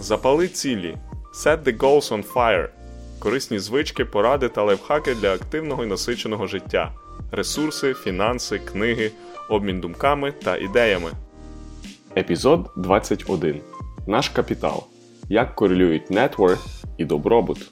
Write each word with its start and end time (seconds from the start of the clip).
Запали 0.00 0.48
цілі. 0.48 0.96
Set 1.34 1.62
the 1.62 1.78
goals 1.78 2.12
on 2.12 2.32
fire. 2.32 2.68
Корисні 3.18 3.58
звички, 3.58 4.04
поради 4.04 4.48
та 4.48 4.62
лайфхаки 4.62 5.14
для 5.14 5.34
активного 5.34 5.84
і 5.84 5.86
насиченого 5.86 6.46
життя. 6.46 6.92
Ресурси, 7.32 7.94
фінанси, 7.94 8.58
книги, 8.58 9.10
обмін 9.48 9.80
думками 9.80 10.32
та 10.32 10.56
ідеями. 10.56 11.10
Епізод 12.16 12.70
21. 12.76 13.60
Наш 14.06 14.28
капітал. 14.28 14.84
Як 15.28 15.54
корелюють 15.54 16.10
нетворth 16.10 16.84
і 16.98 17.04
добробут. 17.04 17.70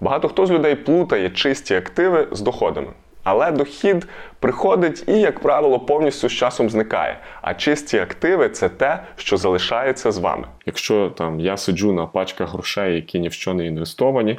Багато 0.00 0.28
хто 0.28 0.46
з 0.46 0.50
людей 0.50 0.76
плутає 0.76 1.30
чисті 1.30 1.74
активи 1.74 2.28
з 2.32 2.40
доходами. 2.40 2.92
Але 3.26 3.52
дохід 3.52 4.06
приходить 4.40 5.04
і, 5.08 5.20
як 5.20 5.40
правило, 5.40 5.80
повністю 5.80 6.28
з 6.28 6.32
часом 6.32 6.70
зникає. 6.70 7.18
А 7.42 7.54
чисті 7.54 7.98
активи 7.98 8.48
це 8.48 8.68
те, 8.68 8.98
що 9.16 9.36
залишається 9.36 10.12
з 10.12 10.18
вами. 10.18 10.44
Якщо 10.66 11.10
там 11.10 11.40
я 11.40 11.56
сиджу 11.56 11.92
на 11.92 12.06
пачках 12.06 12.52
грошей, 12.52 12.94
які 12.94 13.20
ні 13.20 13.28
в 13.28 13.32
що 13.32 13.54
не 13.54 13.66
інвестовані, 13.66 14.38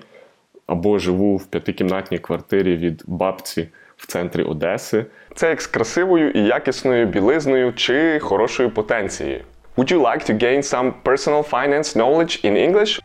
або 0.68 1.00
живу 1.00 1.38
в 1.38 1.46
п'ятикімнатній 1.46 2.20
квартирі 2.20 2.78
від 2.78 3.04
бабці 3.08 3.68
в 3.98 4.08
центрі 4.08 4.44
Одеси, 4.44 5.06
це 5.36 5.50
як 5.50 5.62
з 5.62 5.68
красивою 5.68 6.32
і 6.32 6.40
якісною 6.40 7.06
білизною 7.06 7.74
чи 7.74 8.20
хорошою 8.20 8.70
потенцією. 8.70 9.42
Would 9.78 9.92
you 9.92 10.02
like 10.02 10.32
to 10.32 10.44
gain 10.44 10.62
some 10.74 10.94
personal 11.04 11.44
finance 11.44 11.96
knowledge 11.96 12.46
in 12.46 12.72
English? 12.72 13.02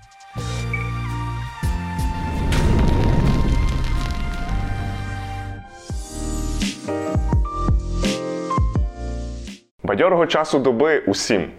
Бадьорого 9.92 10.26
часу 10.26 10.58
доби 10.58 10.98
усім. 11.06 11.50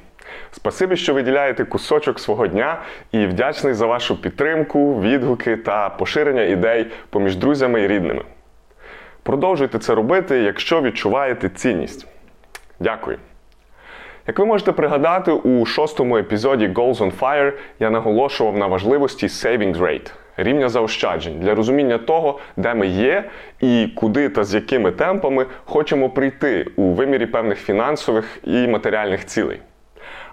Спасибі, 0.52 0.96
що 0.96 1.14
виділяєте 1.14 1.66
кусочок 1.66 2.20
свого 2.20 2.48
дня 2.48 2.82
і 3.12 3.26
вдячний 3.26 3.74
за 3.74 3.86
вашу 3.86 4.22
підтримку, 4.22 5.02
відгуки 5.02 5.58
та 5.58 5.90
поширення 5.90 6.44
ідей 6.44 6.92
поміж 7.10 7.36
друзями 7.36 7.82
і 7.82 7.88
рідними. 7.88 8.22
Продовжуйте 9.24 9.80
це 9.80 9.96
робити, 9.96 10.40
якщо 10.40 10.82
відчуваєте 10.82 11.50
цінність. 11.50 12.08
Дякую. 12.80 13.18
Як 14.28 14.40
ви 14.40 14.46
можете 14.46 14.72
пригадати, 14.72 15.32
у 15.32 15.66
шостому 15.66 16.18
епізоді 16.18 16.68
Goals 16.68 16.98
on 16.98 17.20
Fire 17.20 17.54
я 17.80 17.90
наголошував 17.90 18.58
на 18.58 18.68
важливості 18.68 19.28
saving 19.28 19.78
rate 19.78 20.12
рівня 20.38 20.70
заощаджень 20.70 21.40
для 21.40 21.56
розуміння 21.56 21.98
того, 21.98 22.40
де 22.58 22.74
ми 22.74 22.88
є 22.88 23.24
і 23.60 23.88
куди 23.96 24.30
та 24.30 24.44
з 24.44 24.54
якими 24.54 24.92
темпами 24.92 25.46
хочемо 25.66 26.10
прийти 26.10 26.68
у 26.76 26.84
вимірі 26.84 27.26
певних 27.26 27.60
фінансових 27.60 28.40
і 28.44 28.68
матеріальних 28.68 29.26
цілей. 29.26 29.60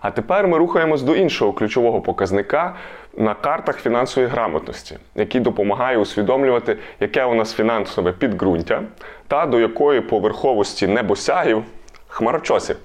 А 0.01 0.11
тепер 0.11 0.48
ми 0.48 0.59
рухаємось 0.59 1.03
до 1.03 1.15
іншого 1.15 1.53
ключового 1.53 2.01
показника 2.01 2.75
на 3.17 3.34
картах 3.34 3.81
фінансової 3.81 4.33
грамотності, 4.33 4.98
який 5.15 5.41
допомагає 5.41 5.98
усвідомлювати, 5.98 6.77
яке 7.01 7.25
у 7.25 7.34
нас 7.34 7.55
фінансове 7.55 8.12
підґрунтя 8.12 8.83
та 9.28 9.47
до 9.47 9.61
якої 9.61 10.01
поверховості 10.01 10.87
небосягів, 10.87 11.62
хмарочосів, 12.09 12.77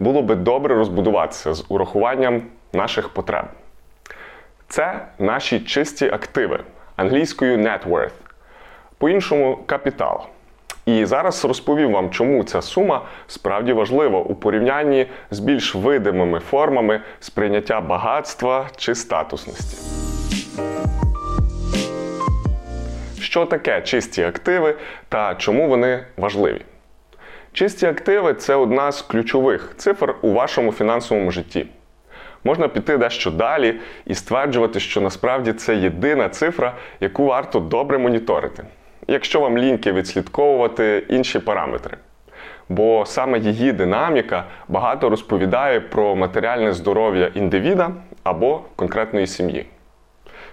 було 0.00 0.22
би 0.22 0.34
добре 0.34 0.74
розбудуватися 0.74 1.54
з 1.54 1.64
урахуванням 1.68 2.42
наших 2.72 3.08
потреб. 3.08 3.44
Це 4.68 5.06
наші 5.18 5.60
чисті 5.60 6.06
активи 6.06 6.60
англійською 6.96 7.58
net 7.58 7.88
worth, 7.88 8.10
по-іншому 8.98 9.58
капітал. 9.66 10.26
І 10.86 11.04
зараз 11.04 11.44
розповім 11.44 11.92
вам, 11.92 12.10
чому 12.10 12.44
ця 12.44 12.62
сума 12.62 13.02
справді 13.26 13.72
важлива 13.72 14.18
у 14.18 14.34
порівнянні 14.34 15.06
з 15.30 15.38
більш 15.38 15.74
видимими 15.74 16.40
формами 16.40 17.00
сприйняття 17.20 17.80
багатства 17.80 18.68
чи 18.76 18.94
статусності. 18.94 19.76
Що 23.20 23.46
таке 23.46 23.82
чисті 23.82 24.22
активи 24.22 24.74
та 25.08 25.34
чому 25.34 25.68
вони 25.68 26.04
важливі? 26.16 26.62
Чисті 27.52 27.86
активи 27.86 28.34
це 28.34 28.54
одна 28.54 28.92
з 28.92 29.02
ключових 29.02 29.74
цифр 29.76 30.14
у 30.22 30.32
вашому 30.32 30.72
фінансовому 30.72 31.30
житті. 31.30 31.66
Можна 32.44 32.68
піти 32.68 32.98
дещо 32.98 33.30
далі 33.30 33.74
і 34.06 34.14
стверджувати, 34.14 34.80
що 34.80 35.00
насправді 35.00 35.52
це 35.52 35.76
єдина 35.76 36.28
цифра, 36.28 36.72
яку 37.00 37.24
варто 37.24 37.60
добре 37.60 37.98
моніторити, 37.98 38.64
якщо 39.08 39.40
вам 39.40 39.58
ліньки 39.58 39.92
відслідковувати 39.92 41.06
інші 41.08 41.38
параметри. 41.38 41.96
Бо 42.68 43.06
саме 43.06 43.38
її 43.38 43.72
динаміка 43.72 44.44
багато 44.68 45.10
розповідає 45.10 45.80
про 45.80 46.16
матеріальне 46.16 46.72
здоров'я 46.72 47.30
індивіда 47.34 47.90
або 48.22 48.60
конкретної 48.76 49.26
сім'ї. 49.26 49.66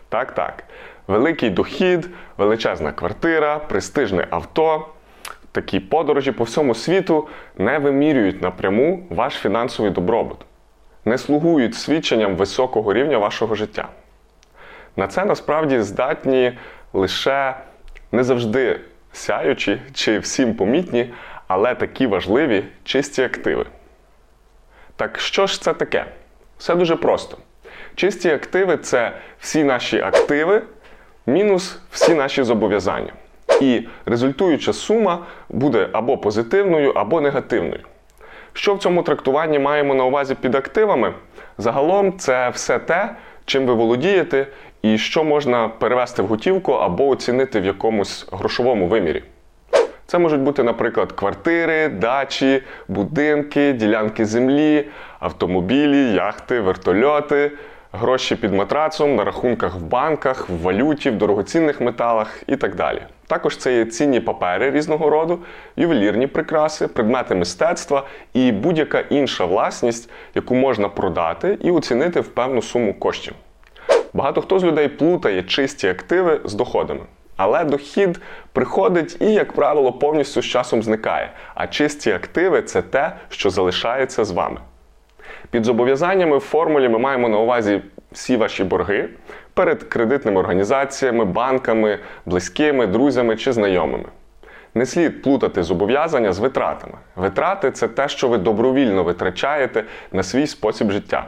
Так, 0.10 0.32
так. 0.32 0.64
Великий 1.08 1.50
дохід, 1.50 2.10
величезна 2.38 2.92
квартира, 2.92 3.60
престижне 3.60 4.28
авто. 4.30 4.88
Такі 5.52 5.80
подорожі 5.80 6.32
по 6.32 6.44
всьому 6.44 6.76
світу 6.76 7.28
не 7.58 7.80
вимірюють 7.80 8.42
напряму 8.42 9.04
ваш 9.10 9.34
фінансовий 9.34 9.92
добробут 9.92 10.38
не 11.06 11.18
слугують 11.18 11.76
свідченням 11.76 12.36
високого 12.36 12.94
рівня 12.94 13.18
вашого 13.18 13.56
життя. 13.56 13.88
На 14.96 15.08
це 15.08 15.26
насправді 15.26 15.80
здатні 15.80 16.58
лише 16.94 17.56
не 18.12 18.24
завжди 18.24 18.80
сяючі 19.14 19.82
чи 19.94 20.20
всім 20.20 20.56
помітні, 20.56 21.14
але 21.48 21.76
такі 21.76 22.08
важливі 22.08 22.64
чисті 22.84 23.24
активи. 23.24 23.66
Так 24.96 25.20
що 25.20 25.48
ж 25.48 25.62
це 25.62 25.74
таке? 25.74 26.06
Все 26.58 26.76
дуже 26.76 26.96
просто. 26.96 27.38
Чисті 27.96 28.30
активи 28.30 28.78
це 28.78 29.12
всі 29.40 29.64
наші 29.64 30.02
активи 30.02 30.62
мінус 31.26 31.80
всі 31.92 32.16
наші 32.16 32.44
зобов'язання. 32.44 33.14
І 33.62 33.88
результуюча 34.06 34.74
сума 34.74 35.26
буде 35.50 35.90
або 35.92 36.18
позитивною, 36.18 36.92
або 36.92 37.22
негативною. 37.22 37.84
Що 38.54 38.76
в 38.76 38.80
цьому 38.80 39.04
трактуванні 39.04 39.60
маємо 39.60 39.96
на 39.96 40.06
увазі 40.06 40.36
під 40.36 40.56
активами? 40.56 41.14
Загалом 41.58 42.18
це 42.18 42.50
все 42.50 42.80
те, 42.80 43.16
чим 43.46 43.66
ви 43.66 43.74
володієте, 43.74 44.48
і 44.82 44.98
що 44.98 45.24
можна 45.24 45.68
перевести 45.68 46.22
в 46.22 46.28
готівку 46.28 46.72
або 46.72 47.08
оцінити 47.08 47.60
в 47.60 47.66
якомусь 47.66 48.28
грошовому 48.32 48.88
вимірі. 48.88 49.24
Це 50.06 50.18
можуть 50.18 50.42
бути, 50.42 50.64
наприклад, 50.64 51.12
квартири, 51.12 51.90
дачі, 51.90 52.64
будинки, 52.88 53.74
ділянки 53.74 54.26
землі, 54.26 54.88
автомобілі, 55.20 56.14
яхти, 56.14 56.60
вертольоти, 56.60 57.52
гроші 57.94 58.36
під 58.36 58.54
матрацом, 58.54 59.16
на 59.16 59.24
рахунках 59.24 59.76
в 59.76 59.84
банках, 59.84 60.50
в 60.50 60.62
валюті, 60.62 61.10
в 61.10 61.18
дорогоцінних 61.18 61.82
металах 61.82 62.44
і 62.48 62.56
так 62.56 62.76
далі. 62.76 63.02
Також 63.28 63.58
це 63.58 63.78
є 63.78 63.86
цінні 63.86 64.20
папери 64.20 64.72
різного 64.72 65.10
роду, 65.10 65.40
ювелірні 65.76 66.28
прикраси, 66.28 66.88
предмети 66.88 67.36
мистецтва 67.36 68.04
і 68.34 68.52
будь-яка 68.52 69.00
інша 69.00 69.46
власність, 69.46 70.10
яку 70.36 70.56
можна 70.56 70.90
продати 70.90 71.58
і 71.62 71.72
оцінити 71.72 72.22
в 72.22 72.28
певну 72.28 72.62
суму 72.62 72.94
коштів. 72.94 73.34
Багато 74.14 74.42
хто 74.42 74.60
з 74.60 74.64
людей 74.64 74.88
плутає 74.88 75.44
чисті 75.44 75.88
активи 75.88 76.42
з 76.46 76.54
доходами. 76.54 77.02
Але 77.38 77.64
дохід 77.64 78.22
приходить 78.54 79.18
і, 79.22 79.34
як 79.34 79.54
правило, 79.54 79.94
повністю 79.94 80.42
з 80.42 80.46
часом 80.46 80.84
зникає. 80.84 81.32
А 81.56 81.68
чисті 81.68 82.12
активи 82.12 82.62
це 82.62 82.82
те, 82.82 83.12
що 83.30 83.50
залишається 83.50 84.26
з 84.26 84.32
вами. 84.32 84.58
Під 85.52 85.66
зобов'язаннями 85.66 86.38
в 86.38 86.42
формулі 86.42 86.90
ми 86.90 87.00
маємо 87.00 87.30
на 87.30 87.38
увазі 87.38 87.82
всі 88.12 88.38
ваші 88.38 88.64
борги 88.64 89.10
перед 89.54 89.84
кредитними 89.84 90.40
організаціями, 90.40 91.26
банками, 91.26 92.00
близькими, 92.26 92.88
друзями 92.88 93.36
чи 93.36 93.54
знайомими. 93.54 94.06
Не 94.76 94.86
слід 94.86 95.22
плутати 95.22 95.64
зобов'язання 95.64 96.34
з 96.34 96.40
витратами. 96.40 96.94
Витрати 97.16 97.72
це 97.72 97.88
те, 97.88 98.08
що 98.08 98.28
ви 98.28 98.38
добровільно 98.38 99.04
витрачаєте 99.04 99.84
на 100.12 100.24
свій 100.24 100.48
спосіб 100.48 100.92
життя. 100.92 101.28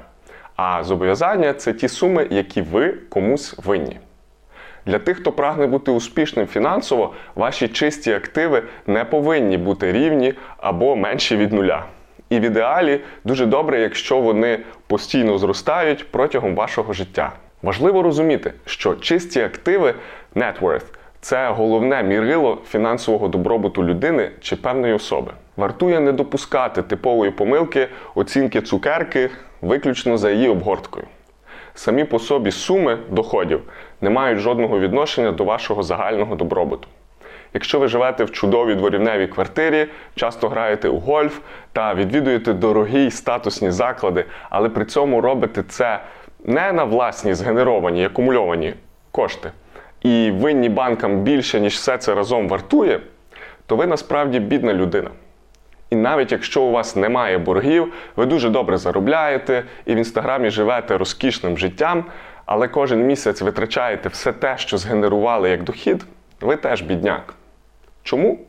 А 0.55 0.83
зобов'язання 0.83 1.53
це 1.53 1.73
ті 1.73 1.87
суми, 1.87 2.27
які 2.29 2.61
ви 2.61 2.93
комусь 3.09 3.55
винні. 3.65 3.99
Для 4.85 4.99
тих, 4.99 5.17
хто 5.17 5.31
прагне 5.31 5.67
бути 5.67 5.91
успішним 5.91 6.47
фінансово, 6.47 7.13
ваші 7.35 7.67
чисті 7.67 8.11
активи 8.13 8.63
не 8.87 9.05
повинні 9.05 9.57
бути 9.57 9.91
рівні 9.91 10.33
або 10.57 10.95
менші 10.95 11.37
від 11.37 11.53
нуля. 11.53 11.83
І 12.33 12.39
в 12.39 12.41
ідеалі 12.41 12.99
дуже 13.23 13.45
добре, 13.45 13.79
якщо 13.79 14.19
вони 14.19 14.59
постійно 14.87 15.37
зростають 15.37 16.11
протягом 16.11 16.55
вашого 16.55 16.93
життя. 16.93 17.31
Важливо 17.61 18.03
розуміти, 18.03 18.53
що 18.65 18.95
чисті 18.95 19.41
активи 19.41 19.93
net 20.35 20.59
worth– 20.61 20.85
це 21.21 21.49
головне 21.49 22.03
мірило 22.03 22.57
фінансового 22.67 23.27
добробуту 23.27 23.83
людини 23.83 24.31
чи 24.41 24.55
певної 24.55 24.93
особи. 24.93 25.31
Вартує 25.57 25.99
не 25.99 26.11
допускати 26.11 26.81
типової 26.81 27.31
помилки 27.31 27.87
оцінки 28.15 28.61
цукерки 28.61 29.29
виключно 29.61 30.17
за 30.17 30.31
її 30.31 30.49
обгорткою. 30.49 31.05
Самі 31.73 32.03
по 32.03 32.19
собі 32.19 32.51
суми 32.51 32.97
доходів 33.09 33.61
не 34.01 34.09
мають 34.09 34.39
жодного 34.39 34.79
відношення 34.79 35.31
до 35.31 35.43
вашого 35.43 35.83
загального 35.83 36.35
добробуту. 36.35 36.87
Якщо 37.53 37.79
ви 37.79 37.87
живете 37.87 38.23
в 38.23 38.31
чудовій 38.31 38.75
дворівневій 38.75 39.27
квартирі, 39.27 39.87
часто 40.15 40.49
граєте 40.49 40.89
у 40.89 40.99
гольф 40.99 41.39
та 41.73 41.93
відвідуєте 41.93 42.53
дорогі 42.53 43.11
статусні 43.11 43.71
заклади, 43.71 44.25
але 44.49 44.69
при 44.69 44.85
цьому 44.85 45.21
робите 45.21 45.63
це 45.69 45.99
не 46.45 46.71
на 46.71 46.83
власні 46.83 47.33
згенеровані 47.33 48.05
акумульовані 48.05 48.73
кошти, 49.11 49.51
і 50.01 50.31
винні 50.31 50.69
банкам 50.69 51.19
більше, 51.21 51.59
ніж 51.59 51.73
все 51.73 51.97
це 51.97 52.15
разом 52.15 52.47
вартує, 52.47 52.99
то 53.65 53.75
ви 53.75 53.87
насправді 53.87 54.39
бідна 54.39 54.73
людина. 54.73 55.09
І 55.89 55.95
навіть 55.95 56.31
якщо 56.31 56.61
у 56.61 56.71
вас 56.71 56.95
немає 56.95 57.37
боргів, 57.37 57.93
ви 58.15 58.25
дуже 58.25 58.49
добре 58.49 58.77
заробляєте 58.77 59.63
і 59.85 59.93
в 59.93 59.97
інстаграмі 59.97 60.49
живете 60.49 60.97
розкішним 60.97 61.57
життям, 61.57 62.05
але 62.45 62.67
кожен 62.67 63.05
місяць 63.05 63.41
витрачаєте 63.41 64.09
все 64.09 64.33
те, 64.33 64.57
що 64.57 64.77
згенерували 64.77 65.49
як 65.49 65.63
дохід, 65.63 66.05
ви 66.41 66.55
теж 66.55 66.81
бідняк. 66.81 67.33
Чому? 68.03 68.39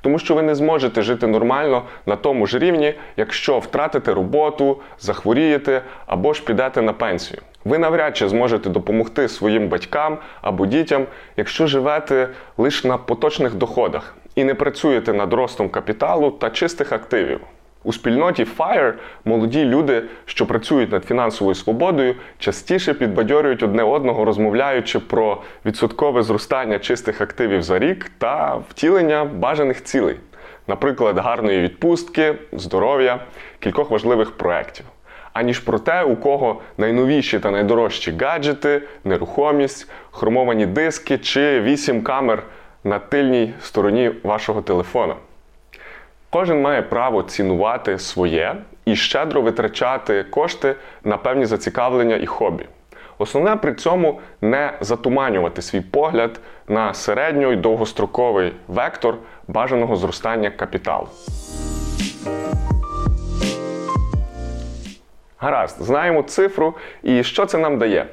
Тому 0.00 0.18
що 0.18 0.34
ви 0.34 0.42
не 0.42 0.54
зможете 0.54 1.02
жити 1.02 1.26
нормально 1.26 1.82
на 2.06 2.16
тому 2.16 2.46
ж 2.46 2.58
рівні, 2.58 2.94
якщо 3.16 3.58
втратите 3.58 4.14
роботу, 4.14 4.80
захворієте 5.00 5.82
або 6.06 6.32
ж 6.32 6.44
підете 6.44 6.82
на 6.82 6.92
пенсію. 6.92 7.40
Ви 7.64 7.78
навряд 7.78 8.16
чи 8.16 8.28
зможете 8.28 8.70
допомогти 8.70 9.28
своїм 9.28 9.68
батькам 9.68 10.18
або 10.42 10.66
дітям, 10.66 11.06
якщо 11.36 11.66
живете 11.66 12.28
лише 12.56 12.88
на 12.88 12.98
поточних 12.98 13.54
доходах 13.54 14.16
і 14.34 14.44
не 14.44 14.54
працюєте 14.54 15.12
над 15.12 15.32
ростом 15.32 15.68
капіталу 15.68 16.30
та 16.30 16.50
чистих 16.50 16.92
активів. 16.92 17.40
У 17.84 17.92
спільноті 17.92 18.46
FIRE 18.58 18.92
молоді 19.24 19.64
люди, 19.64 20.02
що 20.26 20.46
працюють 20.46 20.92
над 20.92 21.04
фінансовою 21.04 21.54
свободою, 21.54 22.14
частіше 22.38 22.94
підбадьорюють 22.94 23.62
одне 23.62 23.82
одного, 23.82 24.24
розмовляючи 24.24 24.98
про 24.98 25.42
відсоткове 25.66 26.22
зростання 26.22 26.78
чистих 26.78 27.20
активів 27.20 27.62
за 27.62 27.78
рік 27.78 28.10
та 28.18 28.56
втілення 28.70 29.24
бажаних 29.24 29.84
цілей, 29.84 30.16
наприклад, 30.66 31.18
гарної 31.18 31.60
відпустки, 31.60 32.34
здоров'я, 32.52 33.20
кількох 33.60 33.90
важливих 33.90 34.30
проєктів. 34.30 34.84
Аніж 35.32 35.58
про 35.58 35.78
те, 35.78 36.02
у 36.02 36.16
кого 36.16 36.60
найновіші 36.78 37.38
та 37.38 37.50
найдорожчі 37.50 38.14
гаджети, 38.20 38.82
нерухомість, 39.04 39.90
хромовані 40.10 40.66
диски 40.66 41.18
чи 41.18 41.60
вісім 41.60 42.02
камер 42.02 42.42
на 42.84 42.98
тильній 42.98 43.54
стороні 43.60 44.10
вашого 44.22 44.62
телефона. 44.62 45.14
Кожен 46.34 46.60
має 46.62 46.82
право 46.82 47.22
цінувати 47.22 47.98
своє 47.98 48.56
і 48.84 48.96
щедро 48.96 49.42
витрачати 49.42 50.24
кошти 50.24 50.74
на 51.04 51.16
певні 51.16 51.46
зацікавлення 51.46 52.16
і 52.16 52.26
хобі. 52.26 52.66
Основне 53.18 53.56
при 53.56 53.74
цьому 53.74 54.20
не 54.40 54.72
затуманювати 54.80 55.62
свій 55.62 55.80
погляд 55.80 56.40
на 56.68 56.94
середньо 56.94 57.52
і 57.52 57.56
довгостроковий 57.56 58.52
вектор 58.68 59.16
бажаного 59.48 59.96
зростання 59.96 60.50
капіталу. 60.50 61.08
Гаразд, 65.38 65.82
знаємо 65.82 66.22
цифру 66.22 66.74
і 67.02 67.22
що 67.22 67.46
це 67.46 67.58
нам 67.58 67.78
дає. 67.78 68.06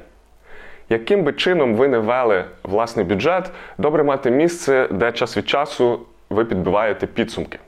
Яким 0.90 1.24
би 1.24 1.34
чином 1.34 1.76
ви 1.76 1.88
не 1.88 2.00
вели 2.00 2.46
власний 2.64 3.06
бюджет, 3.06 3.52
добре 3.78 4.04
мати 4.04 4.32
місце, 4.32 4.88
де 4.92 5.12
час 5.12 5.38
від 5.38 5.50
часу 5.50 6.00
ви 6.30 6.46
підбиваєте 6.46 7.08
підсумки. 7.08 7.60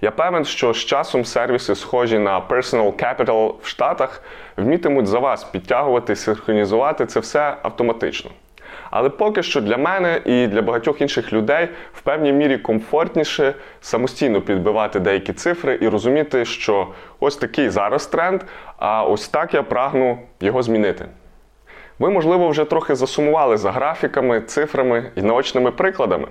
Я 0.00 0.10
певен, 0.10 0.44
що 0.44 0.74
з 0.74 0.76
часом 0.76 1.24
сервіси, 1.24 1.74
схожі 1.74 2.18
на 2.18 2.40
Personal 2.40 2.92
Capital 2.92 3.54
в 3.62 3.66
Штатах, 3.66 4.22
вмітимуть 4.56 5.06
за 5.06 5.18
вас 5.18 5.44
підтягувати, 5.44 6.16
синхронізувати 6.16 7.06
це 7.06 7.20
все 7.20 7.56
автоматично. 7.62 8.30
Але 8.90 9.08
поки 9.08 9.42
що 9.42 9.60
для 9.60 9.76
мене 9.76 10.20
і 10.24 10.46
для 10.46 10.62
багатьох 10.62 11.00
інших 11.00 11.32
людей 11.32 11.68
в 11.94 12.00
певній 12.00 12.32
мірі 12.32 12.58
комфортніше 12.58 13.54
самостійно 13.80 14.40
підбивати 14.40 15.00
деякі 15.00 15.32
цифри 15.32 15.78
і 15.80 15.88
розуміти, 15.88 16.44
що 16.44 16.88
ось 17.20 17.36
такий 17.36 17.70
зараз 17.70 18.06
тренд, 18.06 18.42
а 18.78 19.04
ось 19.04 19.28
так 19.28 19.54
я 19.54 19.62
прагну 19.62 20.18
його 20.40 20.62
змінити. 20.62 21.06
Ви, 21.98 22.10
можливо, 22.10 22.48
вже 22.48 22.64
трохи 22.64 22.94
засумували 22.94 23.56
за 23.56 23.72
графіками, 23.72 24.40
цифрами 24.40 25.10
і 25.14 25.22
наочними 25.22 25.70
прикладами. 25.70 26.28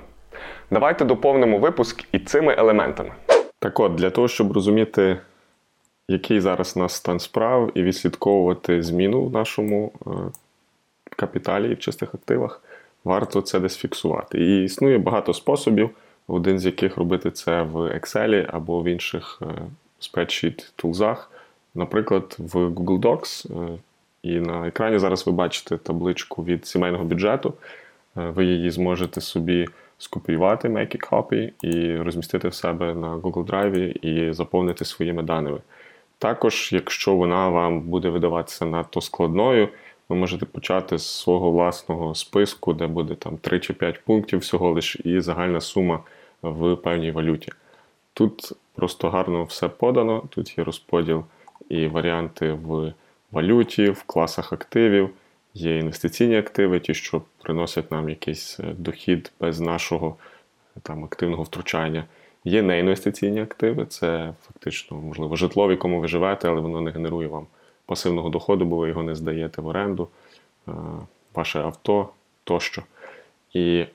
Давайте 0.72 1.06
доповнимо 1.06 1.58
випуск 1.58 2.04
і 2.12 2.20
цими 2.20 2.56
елементами. 2.58 3.12
Так 3.60 3.80
от, 3.80 3.96
для 3.96 4.10
того, 4.10 4.28
щоб 4.28 4.52
розуміти, 4.52 5.20
який 6.08 6.40
зараз 6.40 6.74
у 6.78 6.80
нас 6.80 6.94
стан 6.94 7.20
справ, 7.20 7.72
і 7.76 7.84
відслідковувати 7.84 8.84
зміну 8.84 9.26
в 9.26 9.32
нашому 9.32 9.92
е, 10.08 10.10
капіталі 11.16 11.72
і 11.72 11.74
в 11.74 11.80
чистих 11.80 12.16
активах, 12.16 12.62
варто 13.04 13.42
це 13.42 13.60
десь 13.60 13.78
фіксувати. 13.78 14.40
І 14.40 14.64
існує 14.64 14.98
багато 14.98 15.34
способів, 15.34 15.90
один 16.28 16.60
з 16.60 16.66
яких 16.66 16.98
робити 16.98 17.32
це 17.32 17.62
в 17.62 17.76
Excel 17.76 18.46
або 18.54 18.82
в 18.82 18.86
інших 18.86 19.42
е, 19.42 19.46
spreadsheet 20.02 20.72
тулзах 20.76 21.32
Наприклад, 21.76 22.36
в 22.40 22.56
Google 22.56 23.00
Docs. 23.00 23.64
Е, 23.74 23.78
і 24.24 24.40
на 24.40 24.68
екрані 24.68 25.00
зараз 25.00 25.28
ви 25.28 25.34
бачите 25.34 25.78
табличку 25.78 26.44
від 26.44 26.68
сімейного 26.68 27.04
бюджету. 27.04 27.54
Ви 28.16 28.46
її 28.46 28.72
зможете 28.72 29.22
собі 29.22 29.68
скопіювати 29.98 30.68
make 30.68 30.96
a 30.98 31.10
copy 31.10 31.52
і 31.62 31.98
розмістити 31.98 32.48
в 32.48 32.54
себе 32.54 32.94
на 32.94 33.18
Google 33.18 33.46
Drive 33.46 34.06
і 34.06 34.34
заповнити 34.34 34.86
своїми 34.86 35.24
даними. 35.24 35.60
Також, 36.18 36.70
якщо 36.74 37.16
вона 37.16 37.50
вам 37.50 37.82
буде 37.82 38.10
видаватися 38.10 38.66
надто 38.66 39.02
складною, 39.02 39.70
ви 40.10 40.16
можете 40.16 40.46
почати 40.46 40.98
з 40.98 41.06
свого 41.08 41.52
власного 41.52 42.16
списку, 42.16 42.74
де 42.74 42.88
буде 42.88 43.16
там 43.16 43.38
3 43.38 43.60
чи 43.60 43.74
5 43.74 44.04
пунктів 44.04 44.40
всього 44.40 44.72
лиш 44.72 44.98
і 45.04 45.20
загальна 45.20 45.62
сума 45.62 46.00
в 46.42 46.76
певній 46.76 47.12
валюті. 47.12 47.52
Тут 48.14 48.54
просто 48.76 49.10
гарно 49.10 49.44
все 49.44 49.70
подано, 49.70 50.24
тут 50.30 50.58
є 50.58 50.64
розподіл 50.64 51.24
і 51.70 51.88
варіанти 51.88 52.52
в 52.52 52.94
валюті, 53.32 53.90
в 53.90 54.04
класах 54.04 54.54
активів. 54.54 55.10
Є 55.58 55.78
інвестиційні 55.78 56.38
активи, 56.38 56.80
ті, 56.80 56.94
що 56.94 57.22
приносять 57.42 57.92
нам 57.92 58.10
якийсь 58.10 58.60
е, 58.60 58.64
дохід 58.78 59.32
без 59.40 59.60
нашого 59.60 60.16
там, 60.82 61.04
активного 61.04 61.44
втручання. 61.44 62.06
Є 62.44 62.62
неінвестиційні 62.62 63.42
активи, 63.42 63.86
це 63.86 64.34
фактично, 64.48 64.98
можливо, 64.98 65.36
житло, 65.36 65.68
в 65.68 65.72
якому 65.72 66.00
ви 66.00 66.08
живете, 66.08 66.50
але 66.50 66.62
воно 66.62 66.82
не 66.82 66.92
генерує 66.92 67.28
вам 67.28 67.48
пасивного 67.86 68.30
доходу, 68.30 68.66
бо 68.66 68.78
ви 68.78 68.88
його 68.88 69.04
не 69.04 69.16
здаєте 69.16 69.62
в 69.62 69.68
оренду, 69.68 70.08
е, 70.68 70.72
ваше 71.34 71.60
авто 71.60 72.10
тощо. 72.44 72.84
І 73.54 73.86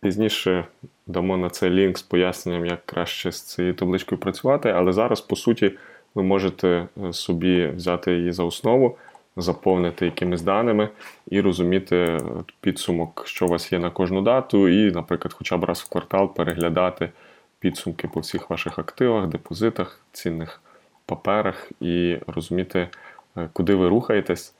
пізніше 0.00 0.64
дамо 1.06 1.36
на 1.36 1.50
це 1.50 1.70
лінк 1.70 1.98
з 1.98 2.02
поясненням, 2.02 2.66
як 2.66 2.86
краще 2.86 3.32
з 3.32 3.42
цією 3.42 3.74
табличкою 3.74 4.20
працювати, 4.20 4.68
але 4.68 4.92
зараз, 4.92 5.20
по 5.20 5.36
суті, 5.36 5.72
ви 6.14 6.22
можете 6.22 6.86
е, 7.04 7.12
собі 7.12 7.66
взяти 7.66 8.12
її 8.12 8.32
за 8.32 8.44
основу 8.44 8.96
заповнити 9.36 10.04
якимись 10.04 10.42
даними 10.42 10.88
і 11.30 11.40
розуміти 11.40 12.18
підсумок, 12.60 13.22
що 13.26 13.46
у 13.46 13.48
вас 13.48 13.72
є 13.72 13.78
на 13.78 13.90
кожну 13.90 14.22
дату, 14.22 14.68
і, 14.68 14.90
наприклад, 14.90 15.32
хоча 15.32 15.56
б 15.56 15.64
раз 15.64 15.80
в 15.80 15.88
квартал 15.88 16.34
переглядати 16.34 17.10
підсумки 17.58 18.08
по 18.08 18.20
всіх 18.20 18.50
ваших 18.50 18.78
активах, 18.78 19.26
депозитах, 19.26 20.00
цінних 20.12 20.60
паперах 21.06 21.70
і 21.80 22.18
розуміти, 22.26 22.88
е, 23.36 23.48
куди 23.52 23.74
ви 23.74 23.88
рухаєтесь. 23.88 24.54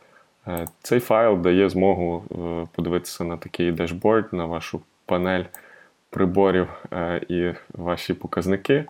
Е, 0.49 0.67
цей 0.83 1.01
файл 1.01 1.39
дає 1.39 1.69
змогу 1.69 2.25
е, 2.31 2.69
подивитися 2.73 3.25
на 3.25 3.37
такий 3.37 3.73
дешборд, 3.73 4.33
на 4.33 4.45
вашу 4.45 4.81
панель 5.07 5.45
приборів 6.11 6.69
і 7.29 7.53
ваші 7.75 8.15
показники. 8.15 8.85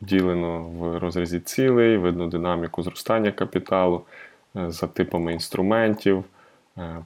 Поділено 0.00 0.62
в 0.62 0.98
розрізі 0.98 1.40
цілей, 1.40 1.96
видно 1.96 2.26
динаміку 2.26 2.82
зростання 2.82 3.32
капіталу, 3.32 4.04
Е, 4.04 4.29
за 4.54 4.86
типами 4.86 5.32
інструментів, 5.32 6.24
е, 6.78 6.96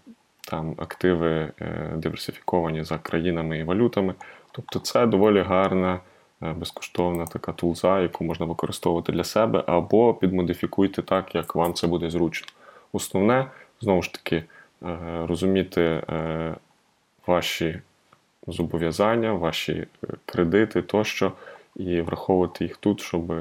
там 0.50 0.74
активи 0.78 1.52
е, 1.60 1.92
диверсифіковані 1.96 2.84
за 2.84 2.98
країнами 2.98 3.58
і 3.58 3.64
валютами. 3.64 4.14
Тобто 4.52 4.78
це 4.78 5.06
доволі 5.06 5.40
гарна, 5.40 6.00
безкоштовна 6.40 7.26
така 7.26 7.52
тулза, 7.52 8.00
яку 8.00 8.24
можна 8.24 8.46
використовувати 8.46 9.12
для 9.12 9.24
себе, 9.24 9.64
або 9.66 10.14
підмодифікуйте 10.14 11.02
так, 11.02 11.34
як 11.34 11.54
вам 11.54 11.74
це 11.74 11.86
буде 11.86 12.10
зручно. 12.10 12.48
Основне, 12.92 13.46
знову 13.80 14.02
ж 14.02 14.12
таки, 14.12 14.44
розуміти 15.26 16.02
ваші 17.26 17.80
зобов'язання, 18.46 19.32
ваші 19.32 19.86
кредити 20.26 20.82
тощо 20.82 21.32
і 21.76 22.00
враховувати 22.00 22.64
їх 22.64 22.76
тут, 22.76 23.00
щоб 23.00 23.32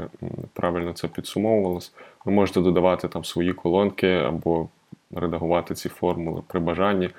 правильно 0.53 0.93
це 0.93 1.07
підсумовувалось. 1.07 1.93
Ви 2.25 2.31
можете 2.31 2.61
додавати 2.61 3.07
там 3.07 3.25
свої 3.25 3.53
колонки 3.53 4.11
або 4.11 4.69
редагувати 5.15 5.75
ці 5.75 5.89
формули 5.89 6.41
при 6.47 6.59
бажанні, 6.59 7.09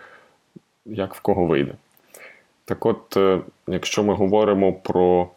як 0.86 1.14
в 1.14 1.20
кого 1.20 1.44
вийде. 1.44 1.74
Так 2.64 2.86
от, 2.86 3.16
е, 3.16 3.40
якщо 3.66 4.02
ми 4.02 4.14
говоримо 4.14 4.72
про 4.72 5.28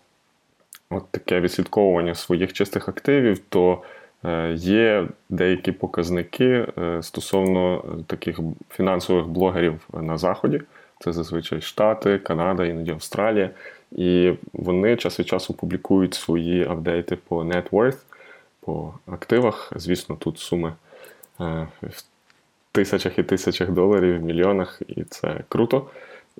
от 0.89 1.03
таке 1.11 1.39
відслідковування 1.39 2.15
своїх 2.15 2.53
чистих 2.53 2.89
активів, 2.89 3.39
то 3.39 3.81
е, 4.25 4.53
є 4.53 5.07
деякі 5.29 5.71
показники 5.71 6.67
е, 6.77 7.03
стосовно 7.03 7.83
таких 8.07 8.39
фінансових 8.69 9.27
блогерів 9.27 9.87
на 9.93 10.17
Заході. 10.17 10.61
Це 10.99 11.13
зазвичай 11.13 11.61
Штати, 11.61 12.17
Канада, 12.17 12.65
іноді 12.65 12.91
Австралія. 12.91 13.49
І 13.91 14.33
вони 14.53 14.95
час 14.95 15.19
від 15.19 15.27
часу 15.27 15.53
публікують 15.53 16.13
свої 16.13 16.67
апдейти 16.67 17.15
по 17.15 17.43
net 17.43 17.69
worth, 17.69 17.97
по 18.59 18.93
активах. 19.05 19.73
Звісно, 19.75 20.15
тут 20.19 20.39
суми 20.39 20.73
е, 21.41 21.67
тисячах 22.71 23.19
і 23.19 23.23
тисячах 23.23 23.69
доларів, 23.69 24.19
в 24.19 24.23
мільйонах, 24.23 24.81
і 24.87 25.03
це 25.03 25.43
круто. 25.49 25.87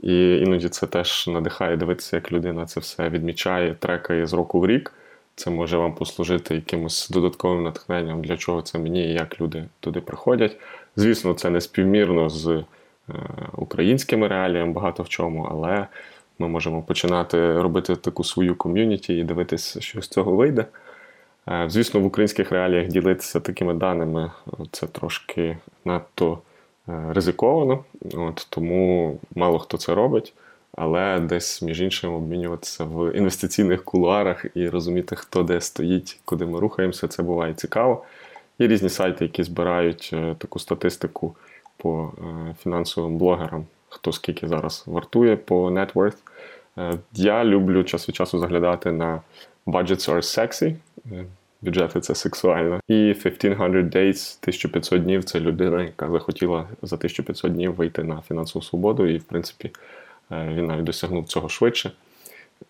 І 0.01 0.38
іноді 0.38 0.70
це 0.70 0.88
теж 0.88 1.27
надихає 1.27 1.77
дивитися, 1.77 2.16
як 2.16 2.32
людина 2.32 2.66
це 2.66 2.80
все 2.80 3.10
відмічає, 3.10 3.75
трекає 3.80 4.27
з 4.27 4.34
року 4.34 4.60
в 4.60 4.68
рік. 4.68 4.94
Це 5.36 5.50
може 5.50 5.77
вам 5.77 5.94
послужити 5.96 6.56
якимось 6.56 7.10
додатковим 7.10 7.63
натхненням, 7.63 8.22
для 8.22 8.38
чого 8.38 8.62
це 8.62 8.80
мені 8.80 9.06
і 9.06 9.13
як 9.13 9.42
люди 9.42 9.66
туди 9.80 10.01
приходять. 10.01 10.58
Звісно, 10.96 11.34
це 11.34 11.50
не 11.50 11.62
співмірно 11.62 12.30
з 12.30 12.48
е, 12.48 12.63
українськими 13.54 14.27
реаліями 14.27 14.74
багато 14.74 15.04
в 15.04 15.10
чому, 15.10 15.48
але 15.51 15.88
ми 16.39 16.48
можемо 16.48 16.82
починати 16.82 17.62
робити 17.62 17.96
таку 17.96 18.24
свою 18.24 18.56
ком'юніті 18.56 19.17
і 19.17 19.24
дивитися, 19.24 19.82
що 19.82 20.01
з 20.01 20.08
цього 20.08 20.32
вийде. 20.32 20.65
Е, 21.50 21.65
звісно, 21.70 22.00
в 22.00 22.06
українських 22.06 22.51
реаліях 22.51 22.88
ділитися 22.88 23.39
такими 23.39 23.74
даними 23.74 24.32
це 24.72 24.88
трошки 24.88 25.58
надто 25.86 26.39
е, 26.89 27.06
ризиковано, 27.10 27.84
От, 28.13 28.48
тому 28.50 29.20
мало 29.36 29.60
хто 29.60 29.77
це 29.77 29.96
робить. 29.96 30.34
Але 30.75 31.20
десь, 31.20 31.62
між 31.62 31.82
іншим, 31.82 32.13
обмінюватися 32.13 32.84
в 32.84 33.17
інвестиційних 33.17 33.84
кулуарах 33.84 34.46
і 34.56 34.70
розуміти, 34.70 35.15
хто 35.15 35.44
де 35.44 35.62
стоїть, 35.62 36.20
куди 36.25 36.46
ми 36.46 36.60
рухаємося, 36.60 37.08
це 37.08 37.24
буває 37.24 37.53
цікаво. 37.53 38.03
Є 38.60 38.67
різні 38.67 38.89
сайти, 38.89 39.25
які 39.25 39.44
збирають 39.44 40.10
е, 40.13 40.36
таку 40.38 40.60
статистику 40.60 41.36
по 41.77 42.12
фінансовим 42.63 43.17
блогерам, 43.17 43.65
хто 43.98 44.12
скільки 44.12 44.48
зараз 44.48 44.84
вартує 44.86 45.36
по 45.36 45.70
net 45.70 45.94
worth. 45.94 46.18
Я 47.13 47.46
люблю 47.46 47.84
час 47.84 48.10
від 48.10 48.16
часу 48.16 48.39
заглядати 48.39 48.92
на 48.92 49.22
Budgets 49.68 50.12
are 50.12 50.16
sexy 50.16 50.75
бюджети 51.62 52.00
це 52.00 52.16
сексуально. 52.16 52.80
І 52.88 52.94
1500 52.94 53.96
Days, 53.96 54.38
1500 54.42 55.04
днів 55.04 55.24
це 55.24 55.39
людина, 55.39 55.84
яка 55.84 56.10
захотіла 56.12 56.68
за 56.82 56.96
1500 56.96 57.54
днів 57.54 57.75
вийти 57.75 58.04
на 58.04 58.22
фінансову 58.22 58.63
свободу, 58.63 59.08
і, 59.08 59.18
в 59.18 59.24
принципі, 59.24 59.72
е, 60.32 60.54
він 60.54 60.66
навіть 60.66 60.84
досягнув 60.84 61.25
цього 61.25 61.50
швидше. 61.50 61.92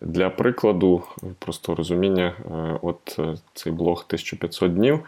Для 0.00 0.30
прикладу, 0.30 1.02
просто 1.38 1.74
розуміння, 1.74 2.34
е, 2.38 2.78
от 2.82 3.16
е, 3.18 3.34
цей 3.54 3.72
блог 3.72 4.04
1500 4.08 4.74
днів. 4.74 5.00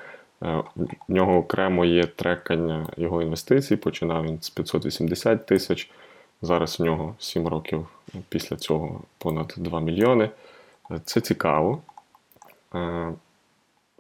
В 1.09 1.13
нього 1.13 1.37
окремо 1.37 1.85
є 1.85 2.05
трекання 2.05 2.87
його 2.97 3.23
інвестицій. 3.23 3.77
Починав 3.77 4.25
він 4.25 4.39
з 4.43 4.51
580 4.51 5.47
тисяч. 5.47 5.91
Зараз 6.43 6.81
в 6.81 6.83
нього 6.83 7.15
7 7.19 7.49
років 7.49 7.89
після 8.29 8.57
цього 8.57 9.01
понад 9.19 9.55
2 9.57 9.81
мільйони. 9.81 10.31
Це 11.05 11.21
цікаво. 11.21 11.83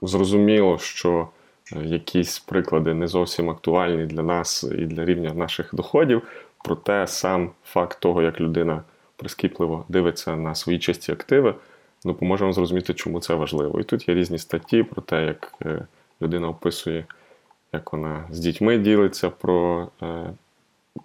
Зрозуміло, 0.02 0.78
що 0.78 1.28
е, 1.72 1.84
якісь 1.84 2.38
приклади 2.38 2.94
не 2.94 3.06
зовсім 3.08 3.50
актуальні 3.50 4.06
для 4.06 4.22
нас 4.22 4.64
і 4.64 4.86
для 4.86 5.04
рівня 5.04 5.34
наших 5.34 5.74
доходів, 5.74 6.22
проте 6.64 7.06
сам 7.06 7.50
факт 7.64 8.00
того, 8.00 8.22
як 8.22 8.40
людина 8.40 8.82
прискіпливо 9.16 9.84
дивиться 9.88 10.36
на 10.36 10.54
свої 10.54 10.78
чисті 10.78 11.12
активи, 11.12 11.54
допоможе 12.04 12.44
вам 12.44 12.52
зрозуміти, 12.52 12.94
чому 12.94 13.20
це 13.20 13.34
важливо. 13.34 13.80
І 13.80 13.84
тут 13.84 14.08
є 14.08 14.14
різні 14.14 14.38
статті 14.38 14.82
про 14.82 15.02
те, 15.02 15.24
як 15.24 15.52
е, 15.62 15.86
людина 16.22 16.48
описує, 16.48 17.04
як 17.72 17.92
вона 17.92 18.24
з 18.30 18.38
дітьми 18.38 18.78
ділиться 18.78 19.30
про 19.30 19.88
е, 20.02 20.30